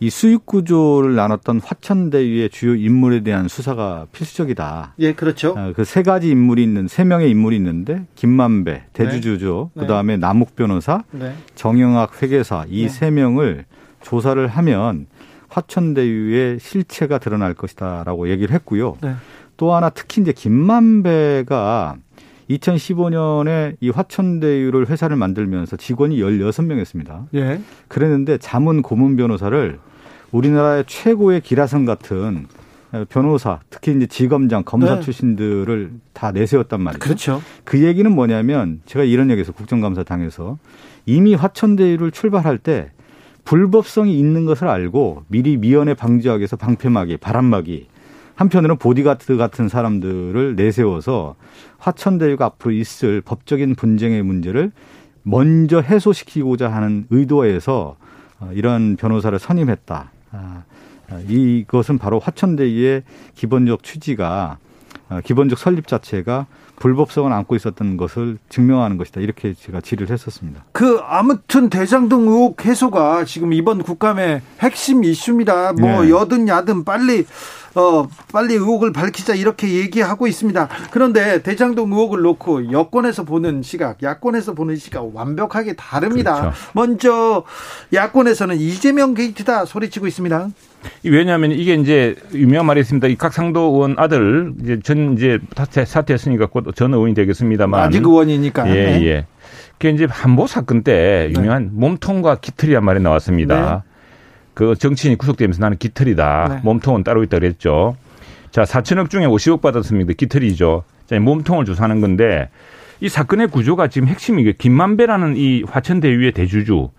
[0.00, 4.94] 이 수익 구조를 나눴던 화천대유의 주요 인물에 대한 수사가 필수적이다.
[5.00, 5.54] 예, 그렇죠.
[5.56, 9.72] 아, 그세 가지 인물이 있는 세 명의 인물이 있는데 김만배 대주주죠.
[9.74, 9.80] 네.
[9.80, 11.34] 그다음에 남욱 변호사, 네.
[11.56, 12.88] 정영학 회계사 이 네.
[12.88, 13.64] 세 명을
[14.02, 15.06] 조사를 하면
[15.48, 18.96] 화천대유의 실체가 드러날 것이다라고 얘기를 했고요.
[19.02, 19.14] 네.
[19.56, 21.96] 또 하나 특히 이제 김만배가
[22.50, 27.26] 2015년에 이 화천대유를 회사를 만들면서 직원이 16명이었습니다.
[27.34, 27.60] 예.
[27.88, 29.78] 그랬는데 자문 고문 변호사를
[30.32, 32.46] 우리나라의 최고의 기라성 같은
[33.10, 35.00] 변호사, 특히 이제 지검장, 검사 네.
[35.00, 37.00] 출신들을 다 내세웠단 말이죠.
[37.00, 37.42] 그렇죠.
[37.64, 40.58] 그 얘기는 뭐냐면 제가 이런 얘기해서 국정감사 당에서
[41.04, 42.90] 이미 화천대유를 출발할 때
[43.44, 47.86] 불법성이 있는 것을 알고 미리 미연에 방지하기 위해서 방패막이, 바람막이,
[48.34, 51.34] 한편으로는 보디가드 같은 사람들을 내세워서
[51.78, 54.70] 화천대유가 앞으로 있을 법적인 분쟁의 문제를
[55.24, 57.96] 먼저 해소시키고자 하는 의도에서
[58.40, 60.12] 어, 이런 변호사를 선임했다.
[60.30, 60.62] 아,
[61.10, 63.02] 아, 이것은 바로 화천대유의
[63.34, 64.58] 기본적 취지가
[65.08, 66.46] 아, 기본적 설립 자체가
[66.78, 69.20] 불법성을 안고 있었던 것을 증명하는 것이다.
[69.20, 70.64] 이렇게 제가 질의를 했었습니다.
[70.72, 75.72] 그 아무튼 대장동 의혹 해소가 지금 이번 국감의 핵심 이슈입니다.
[75.74, 76.10] 뭐 네.
[76.10, 77.26] 여든 야든 빨리
[77.74, 80.68] 어 빨리 의혹을 밝히자 이렇게 얘기하고 있습니다.
[80.90, 86.40] 그런데 대장동 의혹을 놓고 여권에서 보는 시각, 야권에서 보는 시각 완벽하게 다릅니다.
[86.40, 86.56] 그렇죠.
[86.72, 87.44] 먼저
[87.92, 90.48] 야권에서는 이재명 게이트다 소리치고 있습니다.
[91.04, 93.08] 왜냐하면 이게 이제 유명한 말이 있습니다.
[93.08, 98.68] 이 각상도 의원 아들 이제 전 이제 사퇴, 사퇴했으니까 곧 전 의원이 되겠습니다만 아직 의원이니까.
[98.68, 99.06] 예, 네.
[99.06, 99.26] 예.
[99.78, 103.84] 그 이제 한보 사건 때 유명한 몸통과 깃털이란 말이 나왔습니다.
[104.54, 106.48] 그 정치인이 구속되면서 나는 깃털이다.
[106.48, 106.60] 네.
[106.64, 107.96] 몸통은 따로 있다 그랬죠.
[108.50, 110.14] 자, 4천억 중에 50억 받았습니다.
[110.14, 110.82] 깃털이죠.
[111.06, 112.48] 자, 이 몸통을 조사하는 건데
[113.00, 116.90] 이 사건의 구조가 지금 핵심이 김만배라는 이 화천대유의 대주주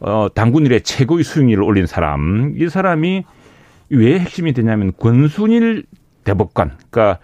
[0.00, 2.54] 어, 당군 일의 최고의 수익률을 올린 사람.
[2.56, 3.24] 이 사람이
[3.90, 5.84] 왜 핵심이 되냐면 권순일
[6.24, 7.18] 대법관, 그러니까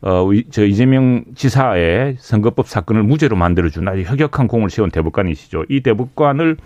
[0.00, 5.64] 어, 이- 저 이재명 지사의 선거법 사건을 무죄로 만들어준 아주 혁혁한 공을 세운 대법관이시죠.
[5.68, 6.56] 이 대법관을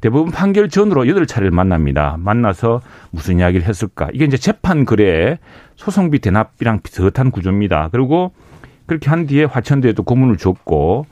[0.00, 2.16] 대법원 판결 전으로 여덟 차례를 만납니다.
[2.18, 4.08] 만나서 무슨 이야기를 했을까?
[4.14, 5.38] 이게 이제 재판 거래
[5.76, 7.88] 소송비 대납이랑 비슷한 구조입니다.
[7.92, 8.32] 그리고
[8.86, 11.06] 그렇게 한 뒤에 화천대에도 고문을 줬고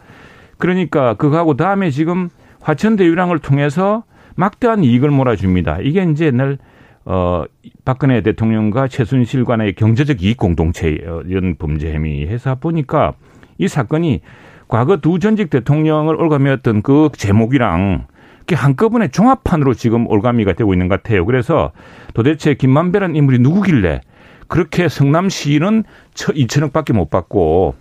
[0.57, 4.05] 그러니까 그거하고 다음에 지금 화천대 유랑을 통해서
[4.37, 5.79] 막대한 이익을 몰아줍니다.
[5.83, 6.59] 이게 이제 옛날
[7.05, 7.44] 어
[7.85, 13.14] 박근혜 대통령과 최순실 간의 경제적 이익 공동체 이런 범죄 혐의 해서 보니까
[13.57, 14.21] 이 사건이
[14.68, 18.07] 과거 두 전직 대통령을 올가매었던 그 제목이랑
[18.51, 21.27] 한꺼번에 종합판으로 지금 올가미가 되고 있는 것 같아요.
[21.27, 21.73] 그래서
[22.14, 24.01] 도대체 김만배라는 인물이 누구길래
[24.47, 27.75] 그렇게 성남시는 2천억밖에 못 받고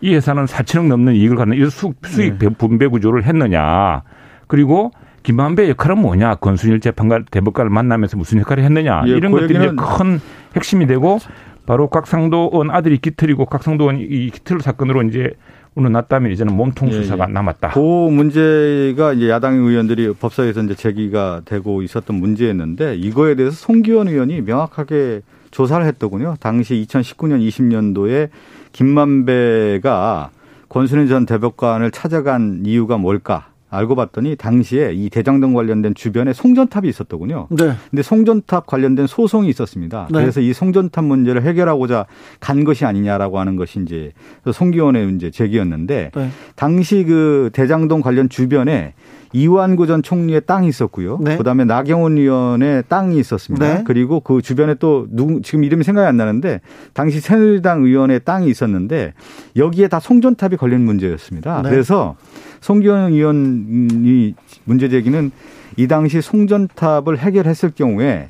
[0.00, 2.48] 이 회사는 4천억 넘는 이익을 갖는 이 수, 수익 네.
[2.50, 4.02] 분배 구조를 했느냐.
[4.46, 4.90] 그리고
[5.22, 6.36] 김만배 역할은 뭐냐.
[6.36, 9.04] 권순일 재판관 대법관을 만나면서 무슨 역할을 했느냐.
[9.06, 10.20] 예, 이런 그 것들이 얘기는- 큰
[10.54, 11.18] 핵심이 되고
[11.66, 15.32] 바로 각상도 의원 아들이 깃털이고 각상도 의원 이 깃털 사건으로 이제
[15.76, 17.32] 오늘 났다면 이제는 몸통 예, 수사가 예.
[17.32, 17.70] 남았다.
[17.70, 24.42] 그 문제가 이제 야당 의원들이 법사위에서 이제 제기가 되고 있었던 문제였는데 이거에 대해서 송기원 의원이
[24.42, 26.34] 명확하게 조사를 했더군요.
[26.38, 28.28] 당시 2019년 20년도에
[28.72, 30.30] 김만배가
[30.68, 33.46] 권순일 전 대법관을 찾아간 이유가 뭘까?
[33.74, 37.48] 알고 봤더니 당시에 이 대장동 관련된 주변에 송전탑이 있었더군요.
[37.50, 37.72] 네.
[37.90, 40.08] 근데 송전탑 관련된 소송이 있었습니다.
[40.10, 40.20] 네.
[40.20, 42.06] 그래서 이 송전탑 문제를 해결하고자
[42.40, 44.12] 간 것이 아니냐라고 하는 것이 이제
[44.50, 46.28] 송기원의 이제 제기였는데 네.
[46.56, 48.94] 당시 그 대장동 관련 주변에
[49.34, 51.18] 이완구 전 총리의 땅이 있었고요.
[51.20, 51.36] 네.
[51.36, 53.66] 그다음에 나경원 의원의 땅이 있었습니다.
[53.66, 53.84] 네.
[53.84, 56.60] 그리고 그 주변에 또 누구 지금 이름이 생각이 안 나는데
[56.92, 59.12] 당시 새누리당 의원의 땅이 있었는데
[59.56, 61.62] 여기에 다 송전탑이 걸린 문제였습니다.
[61.62, 61.70] 네.
[61.70, 62.14] 그래서
[62.60, 65.32] 송기현 의원이 문제 제기는
[65.76, 68.28] 이 당시 송전탑을 해결했을 경우에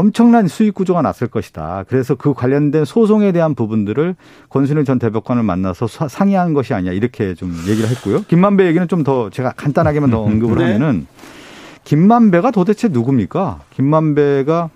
[0.00, 1.84] 엄청난 수익 구조가 났을 것이다.
[1.88, 4.14] 그래서 그 관련된 소송에 대한 부분들을
[4.50, 8.22] 권순일 전 대법관을 만나서 사- 상의한 것이 아니냐 이렇게 좀 얘기를 했고요.
[8.28, 10.64] 김만배 얘기는 좀 더 제가 간단하게만 더 언급을 네.
[10.72, 11.06] 하면은
[11.84, 13.60] 김만배가 도대체 누굽니까?
[13.74, 14.68] 김만배가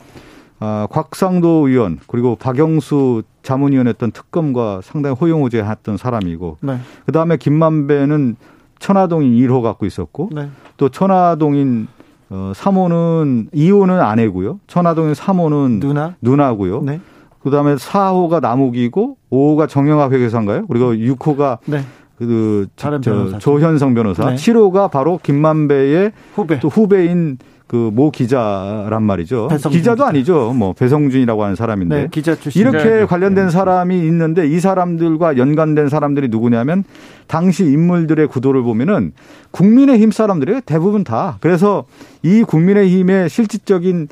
[0.61, 6.79] 아, 곽상도 의원 그리고 박영수 자문위원했던 특검과 상당히 호용호제했던 사람이고 네.
[7.07, 8.37] 그 다음에 김만배는
[8.79, 10.49] 천화동인 1호 갖고 있었고 네.
[10.77, 11.89] 또 천화동인
[12.31, 14.61] 어, 3호는 2호는 아내고요.
[14.66, 16.14] 천화동인 3호는 누나.
[16.21, 16.83] 누나고요.
[16.83, 17.01] 네.
[17.43, 20.66] 그다음에 4호가 남욱이고 5호가 정영학 회계사인가요?
[20.66, 21.83] 그리고 6호가 네.
[22.16, 23.38] 그 다른 저, 변호사.
[23.38, 24.35] 조현성 변호사 네.
[24.37, 26.61] 7호가 바로 김만배의 후배.
[26.61, 27.38] 또 후배인
[27.71, 29.47] 그 모 기자란 말이죠.
[29.47, 30.09] 배성준 기자도 기자.
[30.09, 30.53] 아니죠.
[30.57, 32.61] 뭐 배성준이라고 하는 사람인데 네, 기자 출신.
[32.61, 33.05] 이렇게 네.
[33.05, 36.83] 관련된 사람이 있는데 이 사람들과 연관된 사람들이 누구냐면
[37.29, 39.13] 당시 인물들의 구도를 보면은
[39.53, 40.63] 국민의힘 사람들이에요.
[40.67, 41.37] 대부분 다.
[41.41, 41.85] 그래서
[42.25, 44.09] 이 국민의힘의 실질적인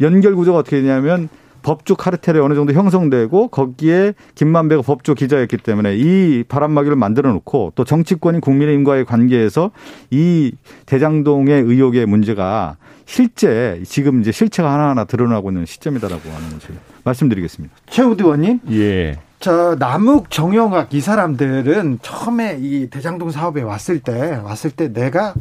[0.00, 1.28] 연결 구조가 어떻게 되냐면
[1.64, 7.84] 법조 카르텔이 어느 정도 형성되고 거기에 김만배가 법조 기자였기 때문에 이 바람막이를 만들어 놓고 또
[7.84, 9.72] 정치권인 국민의힘과의 관계에서
[10.10, 10.52] 이
[10.86, 17.74] 대장동의 의혹의 문제가 실제 지금 이제 실체가 하나하나 드러나고 있는 시점이다라고 하는 것을 말씀드리겠습니다.
[17.88, 18.60] 최우드 의원님.
[18.70, 19.18] 예.
[19.40, 25.34] 저 남욱 정영학 이 사람들은 처음에 이 대장동 사업에 왔을 때 왔을 때 내가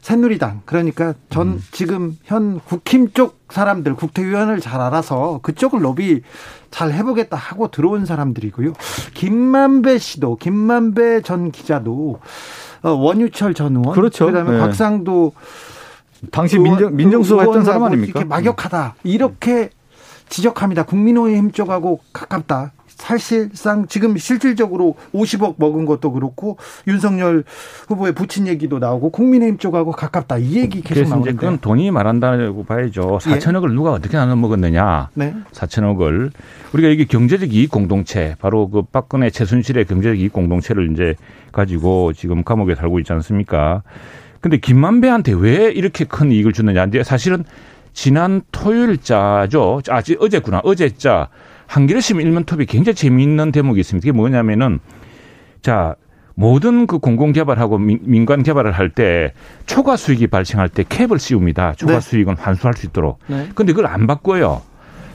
[0.00, 6.22] 새누리당 그러니까 전 지금 현 국힘 쪽 사람들 국회의원을 잘 알아서 그쪽을 로비
[6.70, 8.72] 잘 해보겠다 하고 들어온 사람들이고요.
[9.14, 12.20] 김만배 씨도 김만배 전 기자도
[12.82, 14.26] 어, 원유철 전 의원 그렇죠.
[14.26, 14.58] 그다음에 네.
[14.58, 15.32] 곽상도
[16.30, 18.20] 당시 민정, 민정수석 했던 사람 아닙니까?
[18.20, 19.70] 이렇게 막역하다 이렇게
[20.28, 20.84] 지적합니다.
[20.84, 22.72] 국민의힘 쪽하고 가깝다.
[23.00, 27.44] 사실상 지금 실질적으로 50억 먹은 것도 그렇고 윤석열
[27.88, 33.18] 후보의 부친 얘기도 나오고 국민의힘 쪽하고 가깝다 이 얘기 계속 나오는데 그건 돈이 말한다고 봐야죠.
[33.26, 33.38] 예.
[33.38, 35.08] 4천억을 누가 어떻게 나눠 먹었느냐.
[35.14, 35.34] 네.
[35.52, 36.30] 4천억을
[36.74, 41.14] 우리가 이게 경제적 이익 공동체 바로 그 박근혜 최순실의 경제적 이익 공동체를 이제
[41.52, 43.82] 가지고 지금 감옥에 살고 있지 않습니까?
[44.40, 46.86] 근데 김만배한테 왜 이렇게 큰 이익을 주느냐?
[47.02, 47.44] 사실은
[47.92, 49.80] 지난 토요일자죠.
[49.88, 50.60] 아, 지- 어제구나.
[50.64, 51.28] 어제자
[51.74, 54.04] 한겨레신문 일면톱이 굉장히 재미있는 대목이 있습니다.
[54.04, 54.80] 그게 뭐냐면은
[55.62, 55.94] 자
[56.34, 59.32] 모든 그 공공 개발하고 민- 민간 개발을 할 때
[59.66, 61.74] 초과 수익이 발생할 때 캡을 씌웁니다.
[61.74, 62.00] 초과 네.
[62.00, 63.20] 수익은 환수할 수 있도록.
[63.28, 63.48] 네.
[63.54, 64.62] 근데 그걸 안 바꿔요.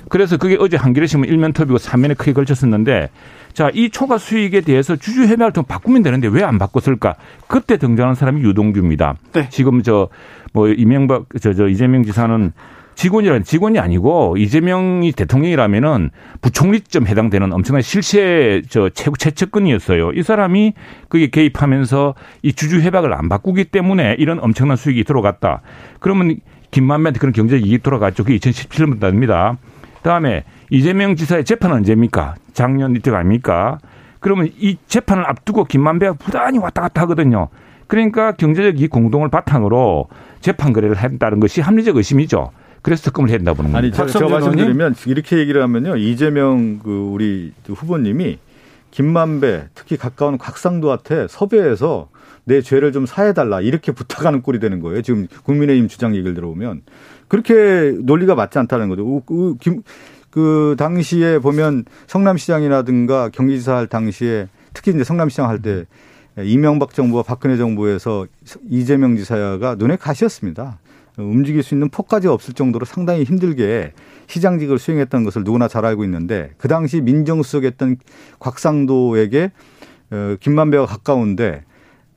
[0.07, 3.09] 그래서 그게 어제 한겨레신문 일면톱이고 3면에 크게 걸쳤었는데
[3.53, 7.15] 자, 이 초과 수익에 대해서 주주 협약을 좀 바꾸면 되는데 왜 안 바꿨을까?
[7.47, 9.15] 그때 등장한 사람이 유동규입니다.
[9.33, 9.49] 네.
[9.49, 10.07] 지금 저
[10.53, 12.53] 뭐 이명박 저 저 이재명 지사는
[12.95, 20.13] 직원이란 직원이 아니고 이재명이 대통령이라면은 부총리쯤 해당되는 엄청난 실세 저 최고 최측근이었어요.
[20.13, 20.73] 이 사람이
[21.09, 25.61] 그게 개입하면서 이 주주 협약을 안 바꾸기 때문에 이런 엄청난 수익이 들어갔다.
[25.99, 26.37] 그러면
[26.71, 28.23] 김만배한테 그런 경제적 이익이 돌아갔죠.
[28.23, 29.57] 그게 2017년입니다.
[30.01, 32.35] 다음에 이재명 지사의 재판은 언제입니까?
[32.53, 33.77] 작년 이때 아닙니까?
[34.19, 37.49] 그러면 이 재판을 앞두고 김만배가 부단히 왔다 갔다 하거든요.
[37.87, 40.07] 그러니까 경제적 이익 공동을 바탕으로
[40.41, 42.51] 재판 거래를 했다는 것이 합리적 의심이죠.
[42.85, 43.79] 그래서 특검을 했다 보는 겁니다.
[43.79, 45.95] 아니, 저, 저 말씀드리면 이렇게 얘기를 하면요.
[45.97, 48.37] 이재명 그 우리 후보님이
[48.91, 52.09] 김만배 특히 가까운 곽상도한테 섭외해서
[52.43, 55.01] 내 죄를 좀 사해달라 이렇게 부탁하는 꼴이 되는 거예요.
[55.01, 56.83] 지금 국민의힘 주장 얘기를 들어보면
[57.27, 59.03] 그렇게 논리가 맞지 않다는 거죠.
[59.03, 59.81] 우- 우- 김-
[60.29, 65.85] 그 당시에 보면 성남시장이라든가 경기지사 할 당시에 특히 이제 성남시장 할 때
[66.37, 68.27] 이명박 정부와 박근혜 정부에서
[68.69, 70.77] 이재명 지사가 눈에 가시였습니다.
[71.17, 73.93] 움직일 수 있는 폭까지 없을 정도로 상당히 힘들게
[74.27, 77.97] 시장직을 수행했던 것을 누구나 잘 알고 있는데 그 당시 민정수석했던
[78.39, 79.51] 곽상도에게
[80.11, 81.63] 어, 김만배와 가까운데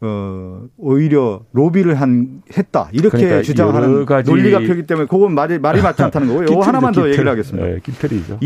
[0.00, 6.02] 어, 오히려 로비를 한 했다 이렇게 그러니까 주장하는 논리가 펴기 때문에 그건 말이 말이 맞지
[6.02, 6.46] 않다는 거고요.
[6.50, 7.66] 이거 하나만 더 얘기를 하겠습니다.
[7.66, 8.38] 네, 깃털이죠.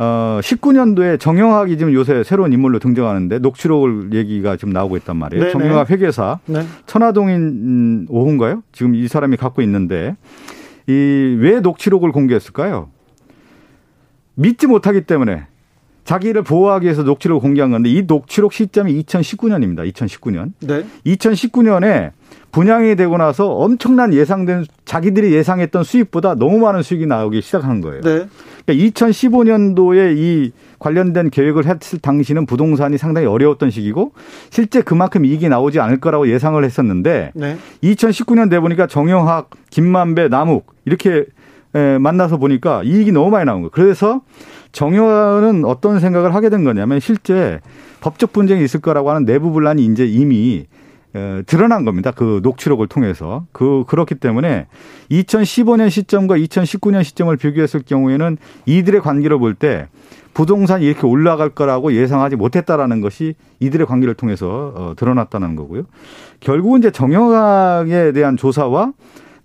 [0.00, 5.44] 2019년도에 정영학이 지금 요새 새로운 인물로 등장하는데 녹취록을 얘기가 지금 나오고 있단 말이에요.
[5.44, 5.52] 네네.
[5.52, 6.64] 정영학 회계사 네.
[6.86, 8.62] 천화동인 음, 오후인가요?
[8.72, 10.16] 지금 이 사람이 갖고 있는데
[10.86, 12.88] 이 왜 녹취록을 공개했을까요?
[14.34, 15.46] 믿지 못하기 때문에
[16.04, 19.90] 자기를 보호하기 위해서 녹취록을 공개한 건데 이 녹취록 시점이 2019년입니다.
[19.92, 20.52] 2019년.
[20.60, 20.84] 네.
[21.06, 22.12] 2019년에
[22.52, 28.00] 분양이 되고 나서 엄청난 예상된 자기들이 예상했던 수익보다 너무 많은 수익이 나오기 시작하는 거예요.
[28.00, 28.26] 네.
[28.66, 34.12] 그러니까 2015년도에 이 관련된 계획을 했을 당시는 부동산이 상당히 어려웠던 시기고
[34.50, 37.56] 실제 그만큼 이익이 나오지 않을 거라고 예상을 했었는데 네.
[37.82, 41.26] 2019년 돼 보니까 정영학, 김만배, 남욱 이렇게
[41.74, 43.70] 에, 만나서 보니까 이익이 너무 많이 나온 거예요.
[43.70, 44.22] 그래서
[44.72, 47.60] 정영학은 어떤 생각을 하게 된 거냐면 실제
[48.00, 50.66] 법적 분쟁이 있을 거라고 하는 내부 분란이 이제 이미
[51.14, 52.12] 에, 드러난 겁니다.
[52.12, 53.44] 그 녹취록을 통해서.
[53.52, 54.66] 그, 그렇기 때문에
[55.10, 59.88] 2015년 시점과 2019년 시점을 비교했을 경우에는 이들의 관계를 볼 때
[60.32, 65.82] 부동산이 이렇게 올라갈 거라고 예상하지 못했다라는 것이 이들의 관계를 통해서 어, 드러났다는 거고요.
[66.38, 68.92] 결국은 이제 정영학에 대한 조사와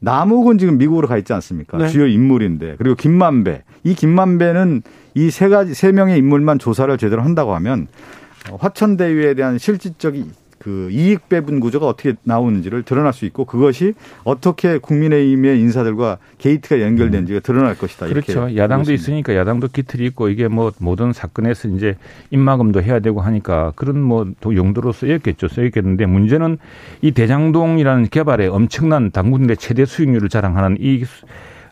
[0.05, 1.77] 남욱은 지금 미국으로 가 있지 않습니까?
[1.79, 1.87] 네.
[1.89, 4.83] 주요 인물인데 그리고 김만배 이 김만배는
[5.15, 7.87] 이 세 가지 세 명의 인물만 조사를 제대로 한다고 하면
[8.51, 10.31] 어, 화천대유에 대한 실질적인
[10.65, 13.93] 그 이익 배분 구조가 어떻게 나오는지를 드러날 수 있고 그것이
[14.23, 18.07] 어떻게 국민의힘의 인사들과 게이트가 연결된지가 드러날 것이다.
[18.07, 18.55] 그렇죠.
[18.55, 21.97] 야당도 있으니까 야당도 기틀이 있고 이게 뭐 모든 사건에서 이제
[22.31, 25.49] 입막음도 해야 되고 하니까 그런 뭐 용도로 쓰였겠죠.
[25.49, 26.57] 쓰였겠는데 문제는
[27.03, 31.03] 이 대장동이라는 개발에 엄청난 당군의 최대 수익률을 자랑하는 이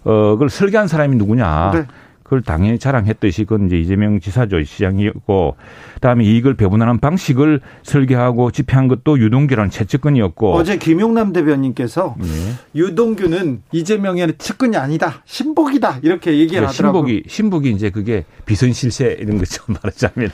[0.04, 1.72] 어, 그걸 설계한 사람이 누구냐.
[1.74, 1.86] 네.
[2.24, 5.56] 그걸 당연히 자랑했듯이 그건 이제 이재명 지사죠 시장이었고
[5.96, 12.28] 그다음에 이익을 배분하는 방식을 설계하고 집행한 것도 유동규라는 최측근이었고 어제 김용남 대변인께서 네.
[12.76, 17.02] 유동규는 이재명의 측근이 아니다 신복이다 이렇게 얘기를 네, 하더라고요.
[17.04, 20.30] 신복이 신복이 이제 그게 비선실세 이런 것처 말하자면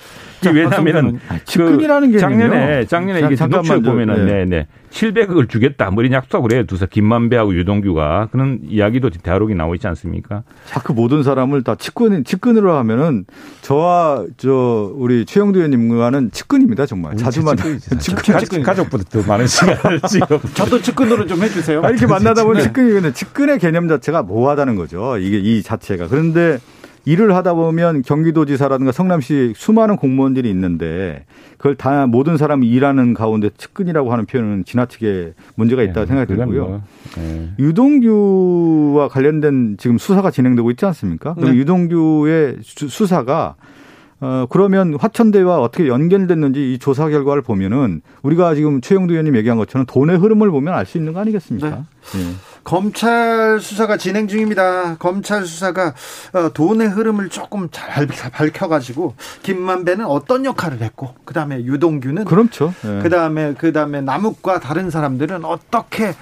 [0.53, 4.45] 왜냐하면은 아, 측근이라는 게 작년에 작년에 이게 잠깐만 보면은 네.
[4.45, 4.67] 네.
[4.91, 5.91] 700억을 주겠다.
[5.91, 6.63] 머리 약속을 해요.
[6.65, 10.43] 두사 김만배하고 유동규가 그런 이야기도 대화록이 나오 있지 않습니까?
[10.65, 13.25] 자꾸 모든 사람을 다 측근 측근으로 하면은
[13.61, 16.85] 저와 저 우리 최영두 의원님과는 측근입니다.
[16.85, 17.63] 정말 자주 만나
[17.99, 21.81] 측근, 측근 가족보다 더 많은 시간을 지금 저도 측근으로 좀 해주세요.
[21.81, 25.17] 이렇게 만나다 보면 측근이 근데 측근의 개념 자체가 모호하다는 거죠.
[25.17, 26.59] 이게 이 자체가 그런데
[27.09, 31.25] 일을 하다 보면 경기도지사라든가 성남시 수많은 공무원들이 있는데
[31.57, 36.35] 그걸 다 모든 사람이 일하는 가운데 측근이라고 하는 표현은 지나치게 문제가 있다 고 네, 생각이
[36.35, 36.67] 들고요.
[36.67, 36.81] 뭐,
[37.17, 37.49] 네.
[37.57, 41.33] 유동규와 관련된 지금 수사가 진행되고 있지 않습니까?
[41.33, 41.57] 그럼 네.
[41.57, 43.55] 유동규의 수사가
[44.21, 49.85] 어, 그러면 화천대와 어떻게 연결됐는지 이 조사 결과를 보면은 우리가 지금 최영두 의원님 얘기한 것처럼
[49.87, 51.69] 돈의 흐름을 보면 알 수 있는 거 아니겠습니까?
[51.69, 51.85] 네.
[52.69, 52.75] 네.
[52.75, 54.97] 검찰 수사가 진행 중입니다.
[54.97, 55.95] 검찰 수사가
[56.33, 62.73] 어, 돈의 흐름을 조금 잘 밝혀가지고 김만배는 어떤 역할을 했고 그 다음에 유동규는 그렇죠.
[62.83, 62.99] 네.
[63.01, 66.13] 그 다음에 그 다음에 남욱과 다른 사람들은 어떻게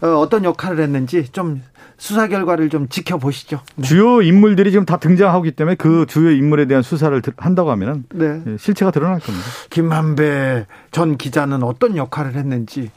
[0.00, 1.62] 어, 어떤 역할을 했는지 좀
[1.98, 3.60] 수사 결과를 좀 지켜보시죠.
[3.76, 3.86] 네.
[3.86, 8.42] 주요 인물들이 지금 다 등장하기 때문에 그 주요 인물에 대한 수사를 한다고 하면은 네.
[8.46, 9.46] 예, 실체가 드러날 겁니다.
[9.70, 12.90] 김만배 전 기자는 어떤 역할을 했는지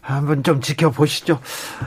[0.00, 1.40] 한번 좀 지켜보시죠.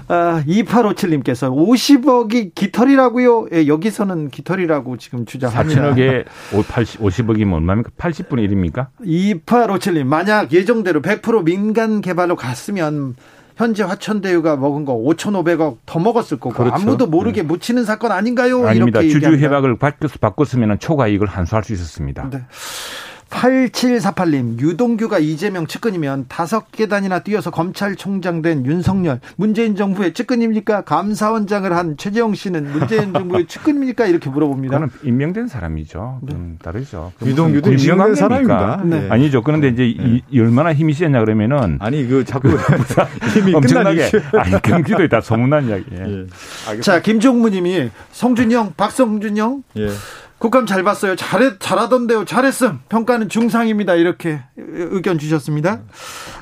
[0.08, 3.48] 아, 2857님께서 50억이 깃털이라고요?
[3.54, 5.94] 예, 여기서는 깃털이라고 지금 주장합니다.
[5.94, 7.92] 4천억에 50억이면 얼마입니까?
[7.98, 8.88] 80분의 1입니까?
[9.02, 13.16] 2857님, 만약 예정대로 100% 민간 개발로 갔으면
[13.58, 16.76] 현재 화천대유가 먹은 거 5,500억 더 먹었을 거고 그렇죠.
[16.76, 17.48] 아무도 모르게 네.
[17.48, 18.66] 묻히는 사건 아닌가요?
[18.68, 19.02] 아닙니다.
[19.02, 22.30] 주주 해박을 바꿨으면 초과 이익을 환수할 수 있었습니다.
[22.30, 22.46] 네.
[23.30, 30.82] 8748님, 유동규가 이재명 측근이면 다섯 계단이나 뛰어서 검찰총장 된 윤석열, 문재인 정부의 측근입니까?
[30.82, 34.06] 감사원장을 한 최재형 씨는 문재인 정부의 측근입니까?
[34.08, 34.80] 이렇게 물어봅니다.
[34.80, 36.20] 그는 임명된 사람이죠.
[36.24, 36.34] 네.
[36.34, 37.12] 음, 다르죠.
[37.24, 38.82] 유동규도 임명된 사람입니다.
[38.86, 39.08] 네.
[39.10, 39.44] 아니죠.
[39.44, 40.22] 그런데 이제 네.
[40.30, 42.50] 이, 얼마나 힘이 세냐 그러면은 아니 그 자꾸
[43.34, 45.86] 힘이 엄청나게 아니 경기도에 다 소문난 이야기.
[45.94, 46.82] 예.
[46.82, 49.64] 자 김종무님이 성준영, 박성준영.
[49.78, 49.90] 예.
[50.40, 51.16] 국감 잘 봤어요.
[51.16, 52.26] 잘했, 잘하던데요.
[52.26, 52.80] 잘했음.
[52.90, 53.96] 평가는 중상입니다.
[53.96, 55.80] 이렇게 의견 주셨습니다.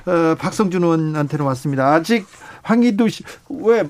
[0.06, 1.94] 어, 박성준 의원한테는 왔습니다.
[1.94, 2.26] 아직
[2.64, 3.84] 황희도 씨, 왜,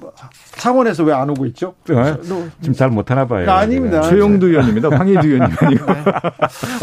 [0.58, 1.76] 창원에서 왜 안 오고 있죠?
[1.88, 2.18] 네.
[2.62, 3.50] 지금 잘 못하나 봐요.
[3.50, 4.90] 아, 닙니다 최영두 의원입니다.
[4.90, 5.86] 황희도 의원님 아니고.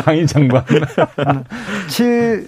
[0.05, 0.65] 황희 장관.
[1.89, 2.47] 7,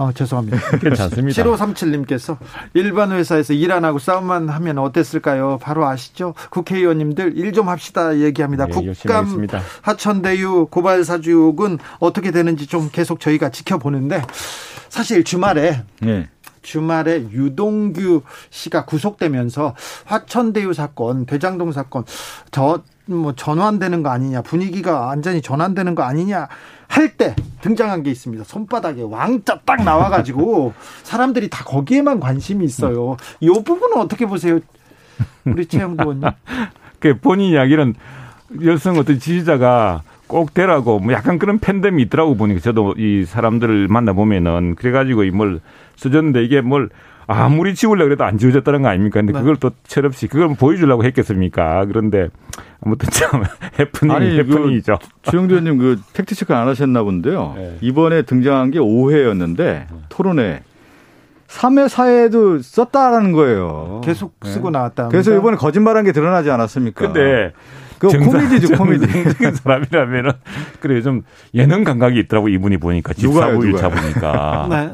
[0.00, 0.58] 어, 죄송합니다.
[0.80, 1.42] 괜찮습니다.
[1.44, 2.38] 7537님께서
[2.72, 5.58] 일반 회사에서 일 안 하고 싸움만 하면 어땠을까요?
[5.60, 6.34] 바로 아시죠?
[6.50, 8.66] 국회의원님들 일 좀 합시다 얘기합니다.
[8.66, 9.46] 네, 국감
[9.82, 14.22] 하천대유 고발 사주혹은 어떻게 되는지 좀 계속 저희가 지켜보는데
[14.88, 16.28] 사실 주말에 네.
[16.62, 19.74] 주말에 유동규 씨가 구속되면서
[20.04, 22.04] 화천대유 사건, 대장동 사건
[22.50, 22.82] 저
[23.14, 26.48] 뭐 전환되는 거 아니냐, 분위기가 완전히 전환되는 거 아니냐
[26.88, 28.44] 할 때 등장한 게 있습니다.
[28.44, 30.72] 손바닥에 왕자 딱 나와가지고
[31.04, 33.16] 사람들이 다 거기에만 관심이 있어요.
[33.40, 34.58] 이 부분은 어떻게 보세요?
[35.44, 36.28] 우리 최영도 의원님.
[36.98, 37.94] 그 본인 이야기는
[38.62, 44.12] 열성 어떤 지지자가 꼭 되라고 뭐 약간 그런 팬덤이 있더라고 보니까 저도 이 사람들을 만나
[44.12, 45.60] 보면은 그래가지고 이뭘
[45.96, 46.90] 써줬는데 이게 뭘
[47.30, 49.20] 아무리 지우려고 그래도 안 지워졌다는 거 아닙니까?
[49.20, 49.38] 근데 네.
[49.38, 51.84] 그걸 또 철없이 그걸 보여주려고 했겠습니까?
[51.86, 52.28] 그런데
[52.84, 53.44] 아무튼 참
[53.78, 54.98] 해프닝, 아니, 그 해프닝이죠.
[55.00, 57.54] 그 주영도 의원님 그 팩트체크 안 하셨나 본데요.
[57.56, 57.78] 네.
[57.82, 60.62] 이번에 등장한 게 5회였는데 토론회
[61.46, 64.00] 3회, 4회도 썼다라는 거예요.
[64.04, 64.50] 계속 네.
[64.50, 64.78] 쓰고 네.
[64.78, 65.08] 나왔다.
[65.08, 67.12] 그래서 이번에 거짓말한 게 드러나지 않았습니까?
[67.12, 67.52] 근데
[68.00, 69.06] 그 코미디죠, 코미디.
[69.06, 70.32] 정상적인 사람이라면은
[70.80, 71.22] 그래 좀
[71.54, 74.66] 예능 감각이 있더라고 이분이 보니까 집사부 일차 보니까.
[74.70, 74.90] 네.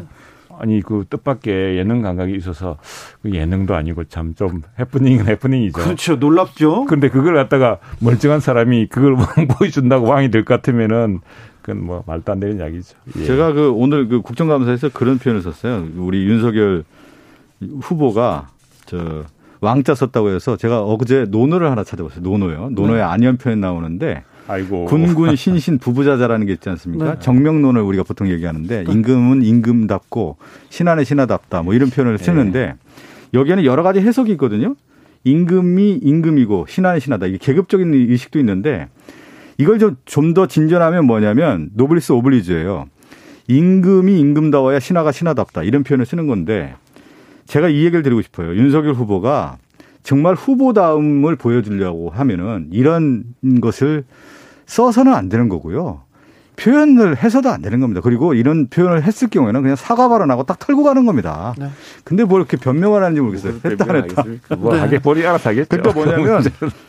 [0.59, 2.79] 아니 그 뜻밖의 예능 감각이 있어서
[3.23, 5.81] 그 예능도 아니고 참 좀 해프닝은 해프닝이죠.
[5.81, 6.17] 그렇죠.
[6.17, 6.85] 놀랍죠.
[6.87, 9.17] 그런데 그걸 갖다가 멀쩡한 사람이 그걸
[9.59, 11.21] 보여준다고 왕이 될 것 같으면은
[11.63, 12.97] 그건 뭐 말도 안 되는 이야기죠.
[13.19, 13.25] 예.
[13.25, 15.87] 제가 그 오늘 그 국정감사에서 그런 표현을 썼어요.
[15.97, 16.85] 우리 윤석열
[17.81, 18.49] 후보가
[18.87, 19.25] 저
[19.61, 22.23] 왕자 썼다고 해서 제가 어제 논어를 하나 찾아봤어요.
[22.23, 22.69] 논어요.
[22.73, 23.03] 논어에 네.
[23.03, 24.87] 안연 표현 나오는데 아이고.
[24.87, 27.15] 군군 신신 부부자자라는 게 있지 않습니까?
[27.15, 27.21] 네.
[27.21, 30.37] 정명론을 우리가 보통 얘기하는데 임금은 임금답고
[30.71, 32.75] 신하는 신하답다 뭐 이런 표현을 쓰는데
[33.35, 34.77] 여기에는 여러 가지 해석이 있거든요.
[35.25, 37.27] 임금이 임금이고 신하는 신하다.
[37.27, 38.89] 이게 계급적인 의식도 있는데
[39.59, 42.87] 이걸 좀 좀 더 진전하면 뭐냐면 노블리스 오블리주예요.
[43.49, 45.63] 임금이 임금다워야 신하가 신하답다.
[45.65, 46.75] 이런 표현을 쓰는 건데
[47.47, 48.55] 제가 이 얘기를 드리고 싶어요.
[48.57, 49.59] 윤석열 후보가
[50.07, 53.25] 정말 후보다움을 보여주려고 하면은 이런
[53.61, 54.05] 것을
[54.67, 56.03] 써서는 안 되는 거고요.
[56.55, 58.01] 표현을 해서도 안 되는 겁니다.
[58.01, 61.55] 그리고 이런 표현을 했을 경우에는 그냥 사과 발언하고 딱 털고 가는 겁니다.
[61.59, 61.67] 네.
[62.05, 63.55] 근데 뭘 이렇게 변명을 하는지 모르겠어요.
[63.65, 64.25] 했다 안 했다.
[64.57, 64.79] 뭐 네.
[64.79, 65.69] 하게 본인이 알아서 하겠죠.
[65.69, 66.45] 그러니까 뭐냐면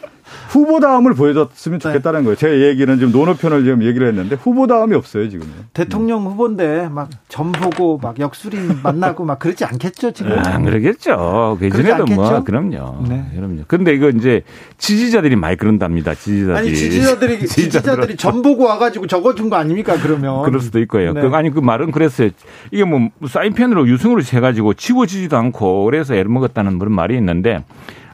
[0.50, 2.36] 후보다움을 보여줬으면 좋겠다는 거예요.
[2.36, 5.48] 제 얘기는 지금 논어편을 지금 얘기를 했는데 후보다움이 없어요 지금.
[5.74, 10.38] 대통령 후보인데 막 점보고 막 역술인 만나고 막 그러지 않겠죠 지금?
[10.40, 11.58] 안 그러겠죠.
[11.62, 12.44] 예전에도 그러지 뭐?
[12.44, 13.06] 그럼요.
[13.08, 13.26] 네.
[13.36, 13.62] 그럼요.
[13.68, 14.44] 근데 이거 이제
[14.78, 16.14] 지지자들이 많이 그런답니다.
[16.14, 16.58] 지지자들이.
[16.58, 20.44] 아니 지지자들이 지지자들이 점보고 와가지고 적어준 거 아닙니까 그러면?
[20.44, 21.14] 그럴 수도 있고요.
[21.14, 21.22] 네.
[21.22, 22.30] 그, 아니 그 말은 그랬어요.
[22.72, 27.64] 이게 뭐 사인펜으로 유승으로 해가지고 지워지지도 않고 그래서 애를 먹었다는 그런 말이 있는데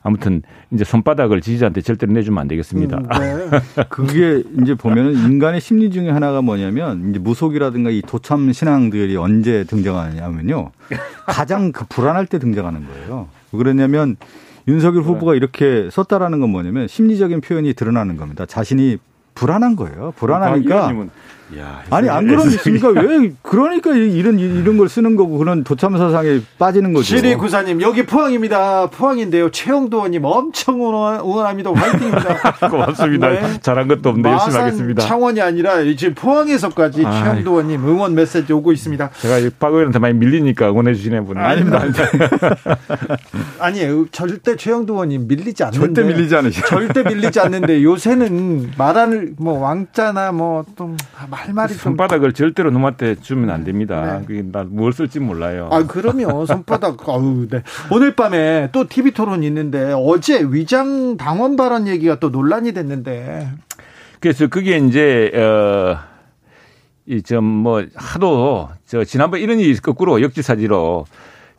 [0.04, 2.98] 아무튼 이제 손바닥을 지지자한테 절대로 내주면 안 되겠습니다.
[2.98, 3.84] 음, 네.
[3.90, 10.72] 그게 이제 보면은 인간의 심리 중에 하나가 뭐냐면 이제 무속이라든가 이 도참 신앙들이 언제 등장하냐면요.
[11.26, 13.30] 가장 그 불안할 때 등장하는 거예요.
[13.54, 14.18] 왜 그러냐면
[14.68, 18.46] 윤석열 후보가 이렇게 썼다라는 건 뭐냐면 심리적인 표현이 드러나는 겁니다.
[18.46, 18.98] 자신이
[19.36, 20.14] 불안한 거예요.
[20.18, 21.08] 불안하니까 아
[21.52, 22.90] 니 안 그러겠습니까?
[23.02, 27.06] 왜 그러니까 이런 이런 걸 쓰는 거고 그런 도참 사상에 빠지는 거죠.
[27.06, 28.88] 시리 구사님 여기 포항입니다.
[28.88, 29.52] 포항인데요.
[29.52, 31.72] 최영도 의원님 엄청 응원, 응원합니다.
[31.74, 32.58] 화이팅입니다.
[32.70, 33.30] 고맙습니다.
[33.30, 33.60] 네.
[33.62, 35.02] 잘한 것도 없는데 열심히 하겠습니다.
[35.04, 37.24] 창원이 아니라 지금 포항에서까지 아이고.
[37.24, 39.10] 최영도 의원님 응원 메시지 오고 있습니다.
[39.20, 41.40] 제가 이박 의원한테 많이 밀리니까 응원해 주시네 분이.
[41.40, 41.84] 아닙니다.
[43.60, 44.08] 아니에요.
[44.12, 45.86] 절대 최영도 의원님 밀리지 않는데.
[45.94, 46.66] 절대 밀리지 않으시죠.
[46.68, 50.96] 절대 밀리지 않는데 요새는 말하는 뭐 왕자나 뭐또
[51.34, 54.20] 말말이 좀 손바닥을 절대로 놈한테 주면 안 됩니다.
[54.20, 54.26] 네.
[54.26, 55.70] 그게 나뭘 쓸지 몰라요.
[55.72, 56.46] 아, 그럼요.
[56.46, 56.98] 손바닥.
[57.10, 57.64] 아우, 네.
[57.92, 63.50] 오늘 밤에 또 TV 토론 있는데 어제 위장 당원 발언 얘기가 또 논란이 됐는데.
[64.20, 65.98] 그래서 그게 이제 어
[67.06, 71.06] 이좀뭐 하도 저 지난번 이런 일이 거꾸로 역지사지로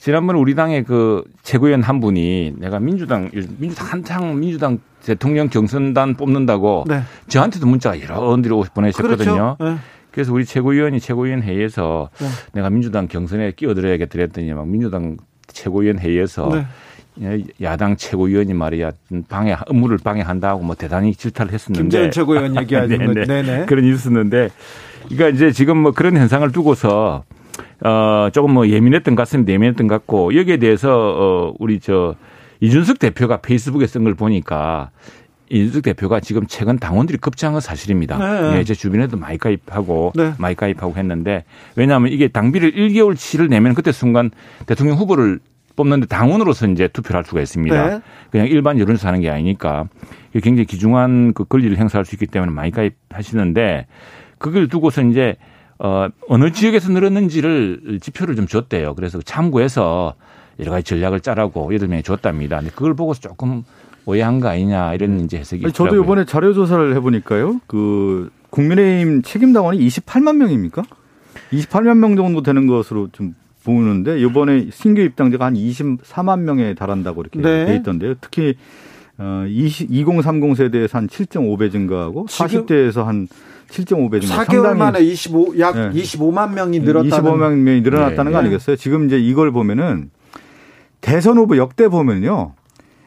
[0.05, 6.85] 지난번 우리 당의 그 최고위원 한 분이 내가 민주당 민주당 한창 민주당 대통령 경선단 뽑는다고
[6.87, 7.01] 네.
[7.29, 9.57] 저한테도 문자가 여러 번들이 보내셨거든요.
[9.57, 9.57] 그렇죠.
[9.61, 9.77] 네.
[10.11, 12.27] 그래서 우리 최고위원이 최고위원 회의에서 네.
[12.53, 16.67] 내가 민주당 경선에 끼어들어야겠다 그랬더니 막 민주당 최고위원 회의에서
[17.17, 17.45] 네.
[17.63, 18.91] 야당 최고위원이 말이야
[19.31, 23.15] 방해 업무를 방해한다고 뭐 대단히 질타를 했었는데 김재현 최고위원 얘기하는 거.
[23.15, 23.27] 네네.
[23.27, 23.65] 네네.
[23.65, 24.51] 그런 일이 있었는데
[25.09, 27.25] 그러니까 이제 지금 뭐 그런 현상을 두고서
[27.85, 29.53] 어 조금 뭐 예민했던 것 같습니다.
[29.53, 32.15] 예민했던 것 같고 여기에 대해서 어 우리 저
[32.61, 34.91] 이준석 대표가 페이스북에 쓴 걸 보니까
[35.51, 38.17] 이준석 대표가 지금 최근 당원들이 급증한 건 사실입니다.
[38.19, 38.59] 네.
[38.59, 40.33] 예, 제 주변에도 많이 가입하고 네.
[40.39, 41.45] 많이 가입하고 했는데
[41.77, 44.31] 왜냐하면 이게 당비를 1개월치를 내면 그때 순간
[44.67, 45.41] 대통령 후보를
[45.77, 47.87] 뽑는데 당원으로서 이제 투표를 할 수가 있습니다.
[47.89, 48.01] 네.
[48.31, 49.87] 그냥 일반 여론조사 하는 게 아니니까
[50.33, 53.87] 굉장히 귀중한 그 권리를 행사할 수 있기 때문에 많이 가입하시는데
[54.39, 55.37] 그걸 두고서 이제
[55.79, 58.95] 어 어느 지역에서 늘었는지를 지표를 좀 줬대요.
[58.95, 60.15] 그래서 참고해서
[60.61, 62.59] 여러 가지 전략을 짜라고 여덟 명이 줬답니다.
[62.59, 63.65] 근데 그걸 보고서 조금
[64.07, 66.03] 오해한 거 아니냐 이런 이제 해석이 아니, 저도.
[66.03, 67.61] 이번에 자료 조사를 해보니까요.
[67.67, 70.83] 그 국민의힘 책임 당원이 28만 명입니까?
[71.53, 77.41] 28만 명 정도 되는 것으로 좀 보는데 이번에 신규 입당자가 한 24만 명에 달한다고 이렇게
[77.41, 77.65] 네.
[77.65, 78.15] 돼 있던데요.
[78.21, 78.55] 특히
[79.19, 83.29] 어 20, 2030 세대에서 한 7.5배 증가하고 지금 40대에서 한
[83.69, 84.45] 7.5배 증가.
[84.45, 85.91] 4개월 만에 25, 약 네.
[86.03, 87.11] 25만 명이 늘었다는.
[87.11, 88.33] 25만 명이 늘어났다는 네.
[88.33, 88.77] 거 아니겠어요?
[88.77, 90.11] 지금 이제 이걸 보면은
[91.01, 92.55] 대선 후보 역대 보면요.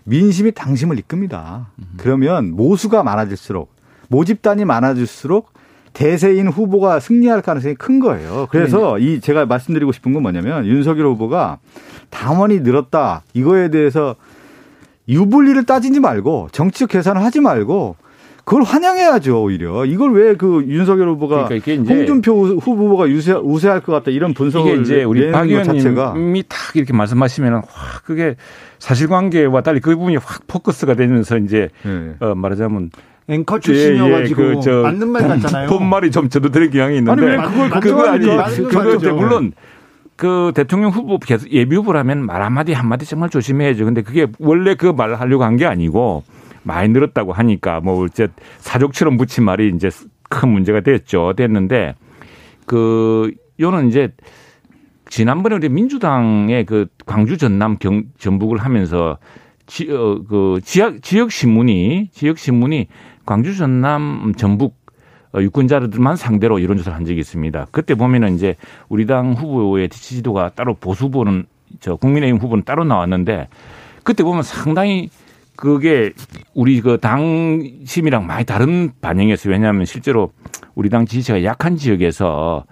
[0.05, 1.71] 민심이 당심을 이끕니다.
[1.97, 3.73] 그러면 모수가 많아질수록
[4.07, 5.51] 모집단이 많아질수록
[5.93, 8.47] 대세인 후보가 승리할 가능성이 큰 거예요.
[8.51, 11.57] 그래서 이 제가 말씀드리고 싶은 건 뭐냐면 윤석열 후보가
[12.09, 14.15] 당원이 늘었다 이거에 대해서
[15.07, 17.95] 유불리를 따지지 말고 정치적 계산을 하지 말고
[18.45, 23.81] 그걸 환영해야죠 오히려 이걸 왜 그 윤석열 후보가 그러니까 이게 이제 홍준표 후보가 우세, 우세할
[23.81, 28.35] 것 같다 이런 분석을 이게 이제 우리 박 의원님이 딱 이렇게 말씀하시면은 확 그게
[28.79, 32.15] 사실관계와 달리 그 부분이 확 포커스가 되면서 이제 네.
[32.19, 32.91] 어 말하자면
[33.29, 35.67] 앵커 출신이어가지고 예, 예, 그저 맞는 말 같잖아요.
[35.69, 38.95] 본말이 좀 저도 들은 경향이 있는데 아니, 왜 그걸 그거 아니 그거.
[38.95, 39.51] 이제 물론
[40.17, 43.85] 그 대통령 후보 계속 예비 후보라면 말 한마디 한마디 정말 조심해야죠.
[43.85, 46.23] 근데 그게 원래 그 말을 하려고 한 게 아니고
[46.63, 48.27] 많이 늘었다고 하니까 뭐 이제
[48.59, 49.89] 사족처럼 붙인 말이 이제
[50.29, 51.33] 큰 문제가 됐죠.
[51.37, 51.95] 됐는데
[52.65, 54.11] 그 요는 이제
[55.09, 59.17] 지난번에 우리 민주당의 그 광주 전남 경 전북을 하면서
[59.65, 62.87] 지, 어, 그 지역 지역 신문이 지역 신문이
[63.25, 64.76] 광주 전남 전북 어,
[65.41, 67.67] 유권자들만 상대로 여론조사를 한 적이 있습니다.
[67.71, 68.55] 그때 보면은 이제
[68.89, 71.45] 우리 당 후보의 지지도가 따로 보수 후보는
[71.79, 73.47] 저 국민의힘 후보는 따로 나왔는데
[74.03, 75.09] 그때 보면 상당히
[75.55, 76.13] 그게
[76.53, 79.51] 우리 그 당심이랑 많이 다른 반영이었어요.
[79.51, 80.31] 왜냐하면 실제로
[80.75, 82.65] 우리 당 지지자가 약한 지역에서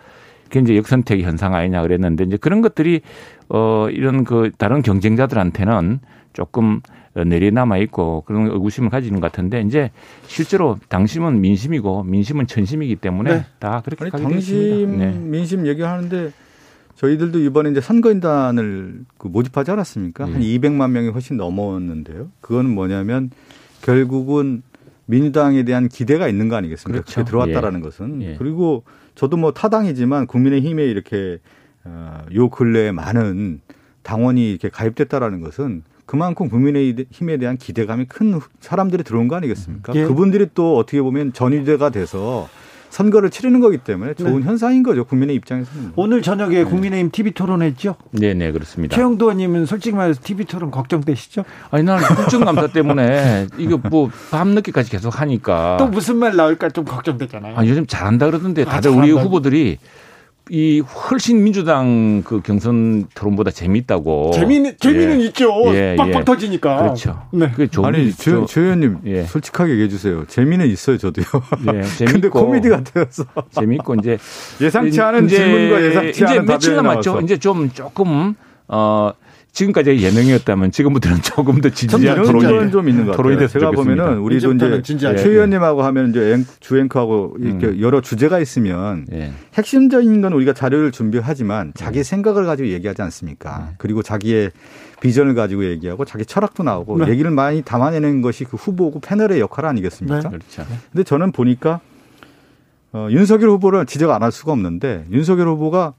[0.49, 3.01] 굉장히 역선택 현상 아니냐 그랬는데 이제 그런 것들이
[3.49, 5.99] 어 이런 그 다른 경쟁자들한테는
[6.35, 6.81] 조금
[7.13, 9.89] 내려남아 있고 그런 의구심을 가지는 것 같은데 이제
[10.27, 13.45] 실제로 당심은 민심이고 민심은 천심이기 때문에 네.
[13.59, 14.99] 다 그렇게 아니, 가게 당심.
[14.99, 15.11] 네.
[15.11, 16.31] 민심 얘기하는데
[16.95, 20.25] 저희들도 이번에 이제 선거인단을 그 모집하지 않았습니까?
[20.25, 22.29] 한 200만 명이 훨씬 넘었는데요.
[22.41, 23.31] 그거는 뭐냐면
[23.81, 24.61] 결국은
[25.05, 27.01] 민주당에 대한 기대가 있는 거 아니겠습니까?
[27.01, 27.13] 그렇죠.
[27.13, 28.35] 그렇게 들어왔다라는 것은 예.
[28.37, 28.83] 그리고
[29.13, 31.39] 저도 뭐 타당이지만 국민의힘에 이렇게
[31.83, 33.61] 어, 요 근래에 많은
[34.03, 39.93] 당원이 이렇게 가입됐다라는 것은 그만큼 국민의힘에 대한 기대감이 큰 사람들이 들어온 거 아니겠습니까?
[39.95, 40.03] 예.
[40.05, 42.47] 그분들이 또 어떻게 보면 전위대가 돼서
[42.91, 45.91] 선거를 치르는 거기 때문에 좋은 현상인 거죠 국민의 입장에서는.
[45.97, 47.95] 오늘 저녁에 국민의힘 TV 토론했죠.
[48.11, 48.95] 네, 네, 그렇습니다.
[48.95, 51.43] 최영도 의원님은 솔직히 말해서 TV 토론 걱정되시죠?
[51.71, 56.85] 아니 나는 국정감사 때문에 이거 뭐 밤 늦게까지 계속 하니까 또 무슨 말 나올까 좀
[56.85, 57.57] 걱정되잖아요.
[57.57, 59.19] 아, 요즘 잘한다 그러던데 아, 다들 우리 잘한다고?
[59.27, 59.77] 후보들이
[60.51, 64.31] 이 훨씬 민주당 그 경선 토론보다 재밌다고.
[64.31, 65.25] 재미는 재미는 예.
[65.25, 65.51] 있죠.
[65.73, 66.23] 예, 빡빡 예.
[66.23, 66.77] 터지니까.
[66.77, 67.23] 그렇죠.
[67.31, 67.49] 네.
[67.49, 69.23] 그게 좋은 아니 저- 조, 조 의원님 예.
[69.23, 70.23] 솔직하게 얘기해 주세요.
[70.27, 71.25] 재미는 있어요 저도요.
[71.73, 74.17] 예, 재밌고 근데 코미디 같아서 재밌고 이제
[74.61, 77.09] 예상치 않은 이제 질문과 예상치 이제 않은 남았죠.
[77.11, 77.21] 나와서.
[77.25, 78.35] 이제 좀 조금
[78.67, 79.11] 어
[79.55, 83.47] 지금까지 예능이었다면 지금부터는 조금 더전 진지한 토론이 건좀 있는 것 토론이 같아요.
[83.47, 83.83] 됐으면 제가.
[83.83, 85.17] 보면은 우리도 이제 진지하게.
[85.17, 87.81] 최 의원님하고 하면 이제 앵- 주앵커하고 이렇게 음.
[87.81, 89.31] 여러 주제가 있으면 예.
[89.53, 93.71] 핵심적인 건 우리가 자료를 준비하지만 자기 생각을 가지고 얘기하지 않습니까?
[93.77, 94.51] 그리고 자기의
[94.99, 97.11] 비전을 가지고 얘기하고 자기 철학도 나오고 네.
[97.11, 100.19] 얘기를 많이 담아내는 것이 그 후보고 패널의 역할 아니겠습니까?
[100.19, 100.29] 네.
[100.29, 100.65] 그렇죠.
[100.91, 101.79] 근데 저는 보니까
[102.91, 105.93] 어, 윤석열 후보를 지적 안 할 수가 없는데 윤석열 후보가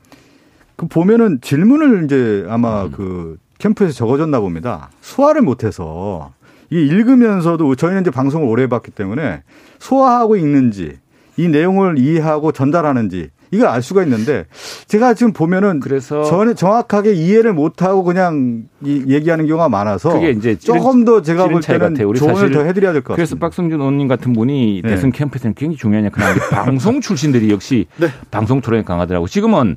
[0.77, 2.91] 그 보면은 질문을 이제 아마 음.
[2.91, 4.91] 그 캠프에서 적어줬나 봅니다.
[5.01, 6.33] 소화를 못해서
[6.71, 9.43] 이게 읽으면서도 저희는 이제 방송을 오래 봤기 때문에
[9.79, 10.99] 소화하고 읽는지
[11.37, 14.47] 이 내용을 이해하고 전달하는지 이걸 알 수가 있는데
[14.89, 20.57] 제가 지금 보면은 그래서 저는 정확하게 이해를 못하고 그냥 이- 얘기하는 경우가 많아서 그게 이제
[20.57, 22.09] 조금 더 제가 볼 때는 같아요.
[22.09, 23.15] 우리 조언을 더 해드려야 될 것 같습니다.
[23.17, 24.89] 그래서 박성준 의원님 같은 분이 네.
[24.91, 28.09] 대선 캠프에서는 굉장히 역할을 하는데 방송 출신들이 역시 네.
[28.33, 29.29] 방송 토론에 강하더라고.
[29.29, 29.77] 지금은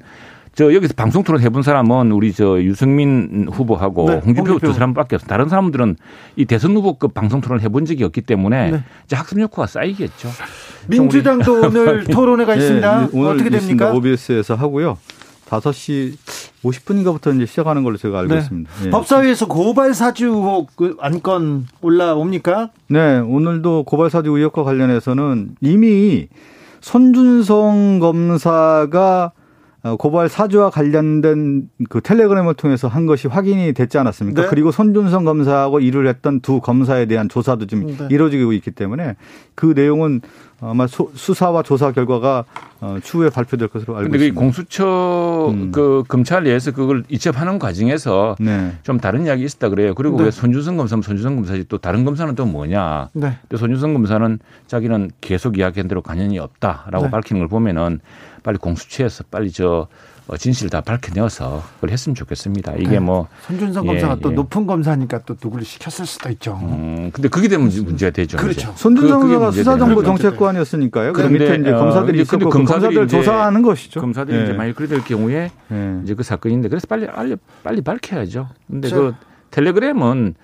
[0.60, 4.68] 저 여기서 방송 토론 해본 사람은 우리 저 유승민 후보하고 네, 홍준표 홍준표.
[4.68, 5.26] 두 사람밖에 없어.
[5.26, 5.96] 다른 사람들은
[6.36, 8.84] 이 대선 후보급 방송 토론을 해본 적이 없기 때문에 네.
[9.06, 10.28] 이제 학습 효과가 쌓이겠죠.
[10.88, 13.04] 민주당도 오늘 토론회가 있습니다.
[13.04, 13.86] 예, 오늘 어떻게 있습니다.
[13.86, 13.94] 됩니까?
[13.94, 14.98] OBS에서 하고요.
[15.48, 16.18] 5시
[16.66, 18.42] 50분인가부터 이제 시작하는 걸로 제가 알고 네.
[18.42, 18.70] 있습니다.
[18.88, 18.90] 예.
[18.90, 22.72] 법사위에서 고발 사주 의혹 그 안건 올라옵니까?
[22.90, 26.28] 네, 오늘도 고발 사주 의혹과 관련해서는 이미
[26.82, 29.39] 손준성 검사가 어,
[29.98, 34.42] 고발 사주와 관련된 그 텔레그램을 통해서 한 것이 확인이 됐지 않았습니까?
[34.42, 34.48] 네.
[34.50, 38.08] 그리고 손준성 검사하고 일을 했던 두 검사에 대한 조사도 지금 네.
[38.12, 39.16] 이루어지고 있기 때문에
[39.56, 40.20] 그 내용은
[40.62, 42.44] 아마 소- 수사와 조사 결과가
[42.82, 44.40] 어, 추후에 발표될 것으로 알고 그 있습니다.
[44.42, 45.72] 공수처 음.
[45.72, 48.74] 그 검찰 내에서 그걸 이첩하는 과정에서 네.
[48.84, 49.94] 좀 다른 이야기 있었다 그래요.
[49.96, 50.26] 그리고 네.
[50.26, 53.08] 왜 손준성 검사면 손준성 검사지 또 다른 검사는 또 뭐냐.
[53.14, 53.38] 네.
[53.44, 57.12] 근데 손준성 검사는 자기는 계속 이야기한 대로 관련이 없다라고 네.
[57.12, 58.02] 밝히는 걸 보면은
[58.44, 59.88] 빨리 공수처에서 빨리 저
[60.28, 62.74] 어, 진실을 다 밝혀내어서 그걸 했으면 좋겠습니다.
[62.76, 63.00] 이게 네.
[63.00, 64.36] 뭐 손준성 예, 검사가 또 예.
[64.36, 66.60] 높은 검사니까 또 누구를 시켰을 수도 있죠.
[66.62, 68.38] 음, 근데 그게 되면 문제가 되죠.
[68.38, 68.62] 그렇죠.
[68.62, 68.72] 이제.
[68.76, 70.04] 손준성 그- 검사가 문제되는 수사정보.
[70.04, 71.14] 정책관이었으니까요.
[71.14, 74.02] 그 밑에 이제 어, 검사들이 그 검사들이 검사들 조사하는 것이죠.
[74.02, 74.44] 검사들이 예.
[74.44, 76.00] 이제 만약 그래 될 경우에 예.
[76.04, 78.50] 이제 그 사건인데 그래서 빨리 빨리 빨리 밝혀야죠.
[78.68, 78.98] 근데 자.
[78.98, 79.14] 그
[79.50, 80.36] 텔레그램은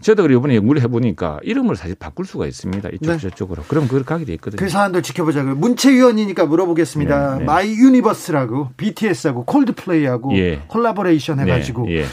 [0.00, 2.88] 저도 그래 이번에 연구를 해보니까 이름을 사실 바꿀 수가 있습니다.
[2.90, 3.18] 이쪽 네.
[3.18, 3.64] 저쪽으로.
[3.66, 4.58] 그럼 그렇게 하게 돼 있거든요.
[4.58, 5.56] 그 사안들 지켜보자고요.
[5.56, 7.32] 문체위원이니까 물어보겠습니다.
[7.32, 7.44] 네, 네.
[7.44, 10.62] My Universe라고 BTS하고 콜드플레이하고 예.
[10.68, 12.04] 콜라보레이션 해가지고 네, 예.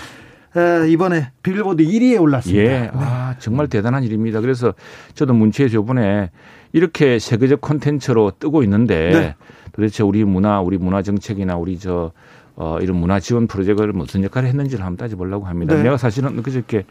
[0.59, 2.63] 에, 이번에 빌보드 1위에 올랐습니다.
[2.63, 2.67] 예.
[2.67, 2.91] 네.
[2.93, 4.41] 아, 정말 대단한 일입니다.
[4.41, 4.73] 그래서
[5.13, 6.31] 저도 문체에서 이번에
[6.73, 9.35] 이렇게 세계적 콘텐츠로 뜨고 있는데 네.
[9.73, 12.11] 도대체 우리 문화, 우리 문화 정책이나 우리 저
[12.55, 15.75] 어, 이런 문화 지원 프로젝트를 무슨 역할을 했는지를 한번 따져보려고 합니다.
[15.75, 15.83] 네.
[15.83, 16.85] 내가 사실은 그저께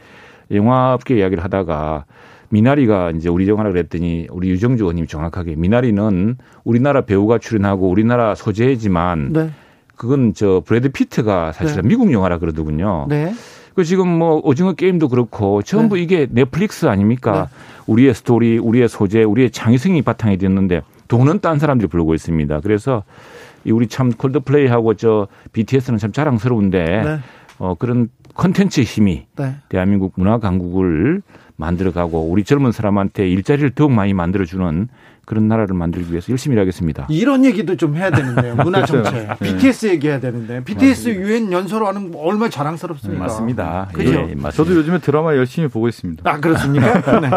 [0.50, 2.04] 영화업계 이야기를 하다가
[2.48, 9.32] 미나리가 이제 우리 영화라 그랬더니 우리 유정주 의원님이 정확하게 미나리는 우리나라 배우가 출연하고 우리나라 소재지만
[9.32, 9.50] 네.
[9.96, 11.88] 그건 저 브래드 피트가 사실은 네.
[11.88, 13.06] 미국 영화라 그러더군요.
[13.08, 13.32] 네.
[13.74, 17.48] 그 지금 뭐 오징어 게임도 그렇고 전부 이게 넷플릭스 아닙니까?
[17.86, 22.60] 우리의 스토리, 우리의 소재, 우리의 창의성이 바탕이 됐는데 돈은 딴 사람들이 부르고 있습니다.
[22.60, 23.02] 그래서
[23.64, 27.18] 이 우리 참 콜드플레이하고 저 BTS는 참 자랑스러운데 네.
[27.58, 29.56] 어 그런 컨텐츠의 힘이 네.
[29.68, 31.22] 대한민국 문화 강국을
[31.56, 34.88] 만들어가고 우리 젊은 사람한테 일자리를 더욱 많이 만들어주는
[35.24, 37.06] 그런 나라를 만들기 위해서 열심히 일하겠습니다.
[37.08, 38.56] 이런 얘기도 좀 해야 되는데요.
[38.62, 39.14] 문화 정책.
[39.14, 39.36] 네.
[39.40, 40.62] BTS 얘기해야 되는데.
[40.64, 43.24] BTS 유엔 연설하는 거 얼마나 자랑스럽습니까?
[43.24, 43.88] 맞습니다.
[43.92, 44.10] 그죠?
[44.12, 44.50] 예, 맞습니다.
[44.50, 46.28] 저도 요즘에 드라마 열심히 보고 있습니다.
[46.28, 47.20] 아, 그렇습니까?
[47.20, 47.30] 네.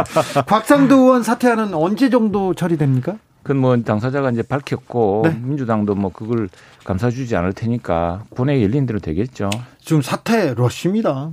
[0.46, 3.18] 곽상도 의원 사퇴하는 언제 정도 처리됩니까?
[3.48, 5.40] 그건 뭐 당사자가 이제 밝혔고 네.
[5.42, 6.50] 민주당도 뭐 그걸
[6.84, 9.50] 감사주지 않을 테니까 본회의 열린 대로 되겠죠.
[9.80, 11.32] 지금 사퇴 러쉬입니다.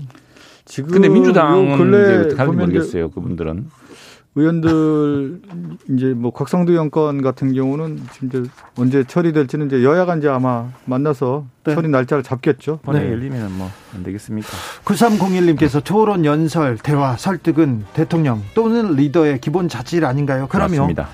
[0.65, 3.11] 지금 근데 민주당은 요 근래 이제 모르겠어요.
[3.11, 3.67] 그분들은
[4.37, 5.41] 의원들
[5.91, 10.69] 이제 뭐 곽상도 의원 건 같은 경우는 지금 이제 언제 처리될지는 이제 여야가 이제 아마
[10.85, 11.75] 만나서 네.
[11.75, 12.79] 처리 날짜를 잡겠죠.
[12.85, 13.13] 본회의 네.
[13.13, 14.49] 열리면 뭐 안 되겠습니까?
[14.85, 20.47] 9301님께서 토론, 연설, 대화, 설득은 대통령 또는 리더의 기본 자질 아닌가요?
[20.51, 21.09] 그러면 맞습니다.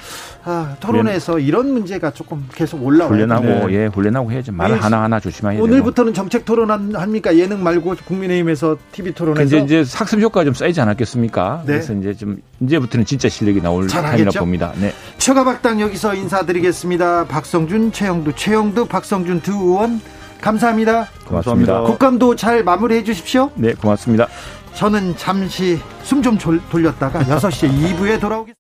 [0.51, 3.12] 아, 토론에서 이런 문제가 조금 계속 올라와요.
[3.14, 3.74] 훈련하고 네.
[3.74, 4.53] 예 훈련하고 해야죠.
[4.53, 5.64] 말 예, 하나 하나 조심해야 되고.
[5.64, 7.36] 오늘부터는 정책 토론 한- 합니까?
[7.36, 11.62] 예능 말고 국민의힘에서 TV 그 토론에서 이제 이제 학습 효과가 좀 쌓이지 않았겠습니까?
[11.66, 11.72] 네.
[11.74, 13.86] 그래서 이제 좀 이제부터는 진짜 실력이 나올?
[13.86, 14.72] 타임이라 봅니다.
[14.80, 14.92] 네.
[15.18, 17.26] 최가박당 여기서 인사드리겠습니다.
[17.26, 20.01] 박성준, 최영두, 최영두, 박성준 두 의원
[20.40, 21.07] 감사합니다.
[21.26, 21.72] 고맙습니다.
[21.74, 21.80] 감사합니다.
[21.82, 23.51] 국감도 잘 마무리해 주십시오.
[23.55, 24.26] 네, 고맙습니다.
[24.74, 28.55] 저는 잠시 숨 좀 돌렸다가 6시 2부에 돌아오겠습니다.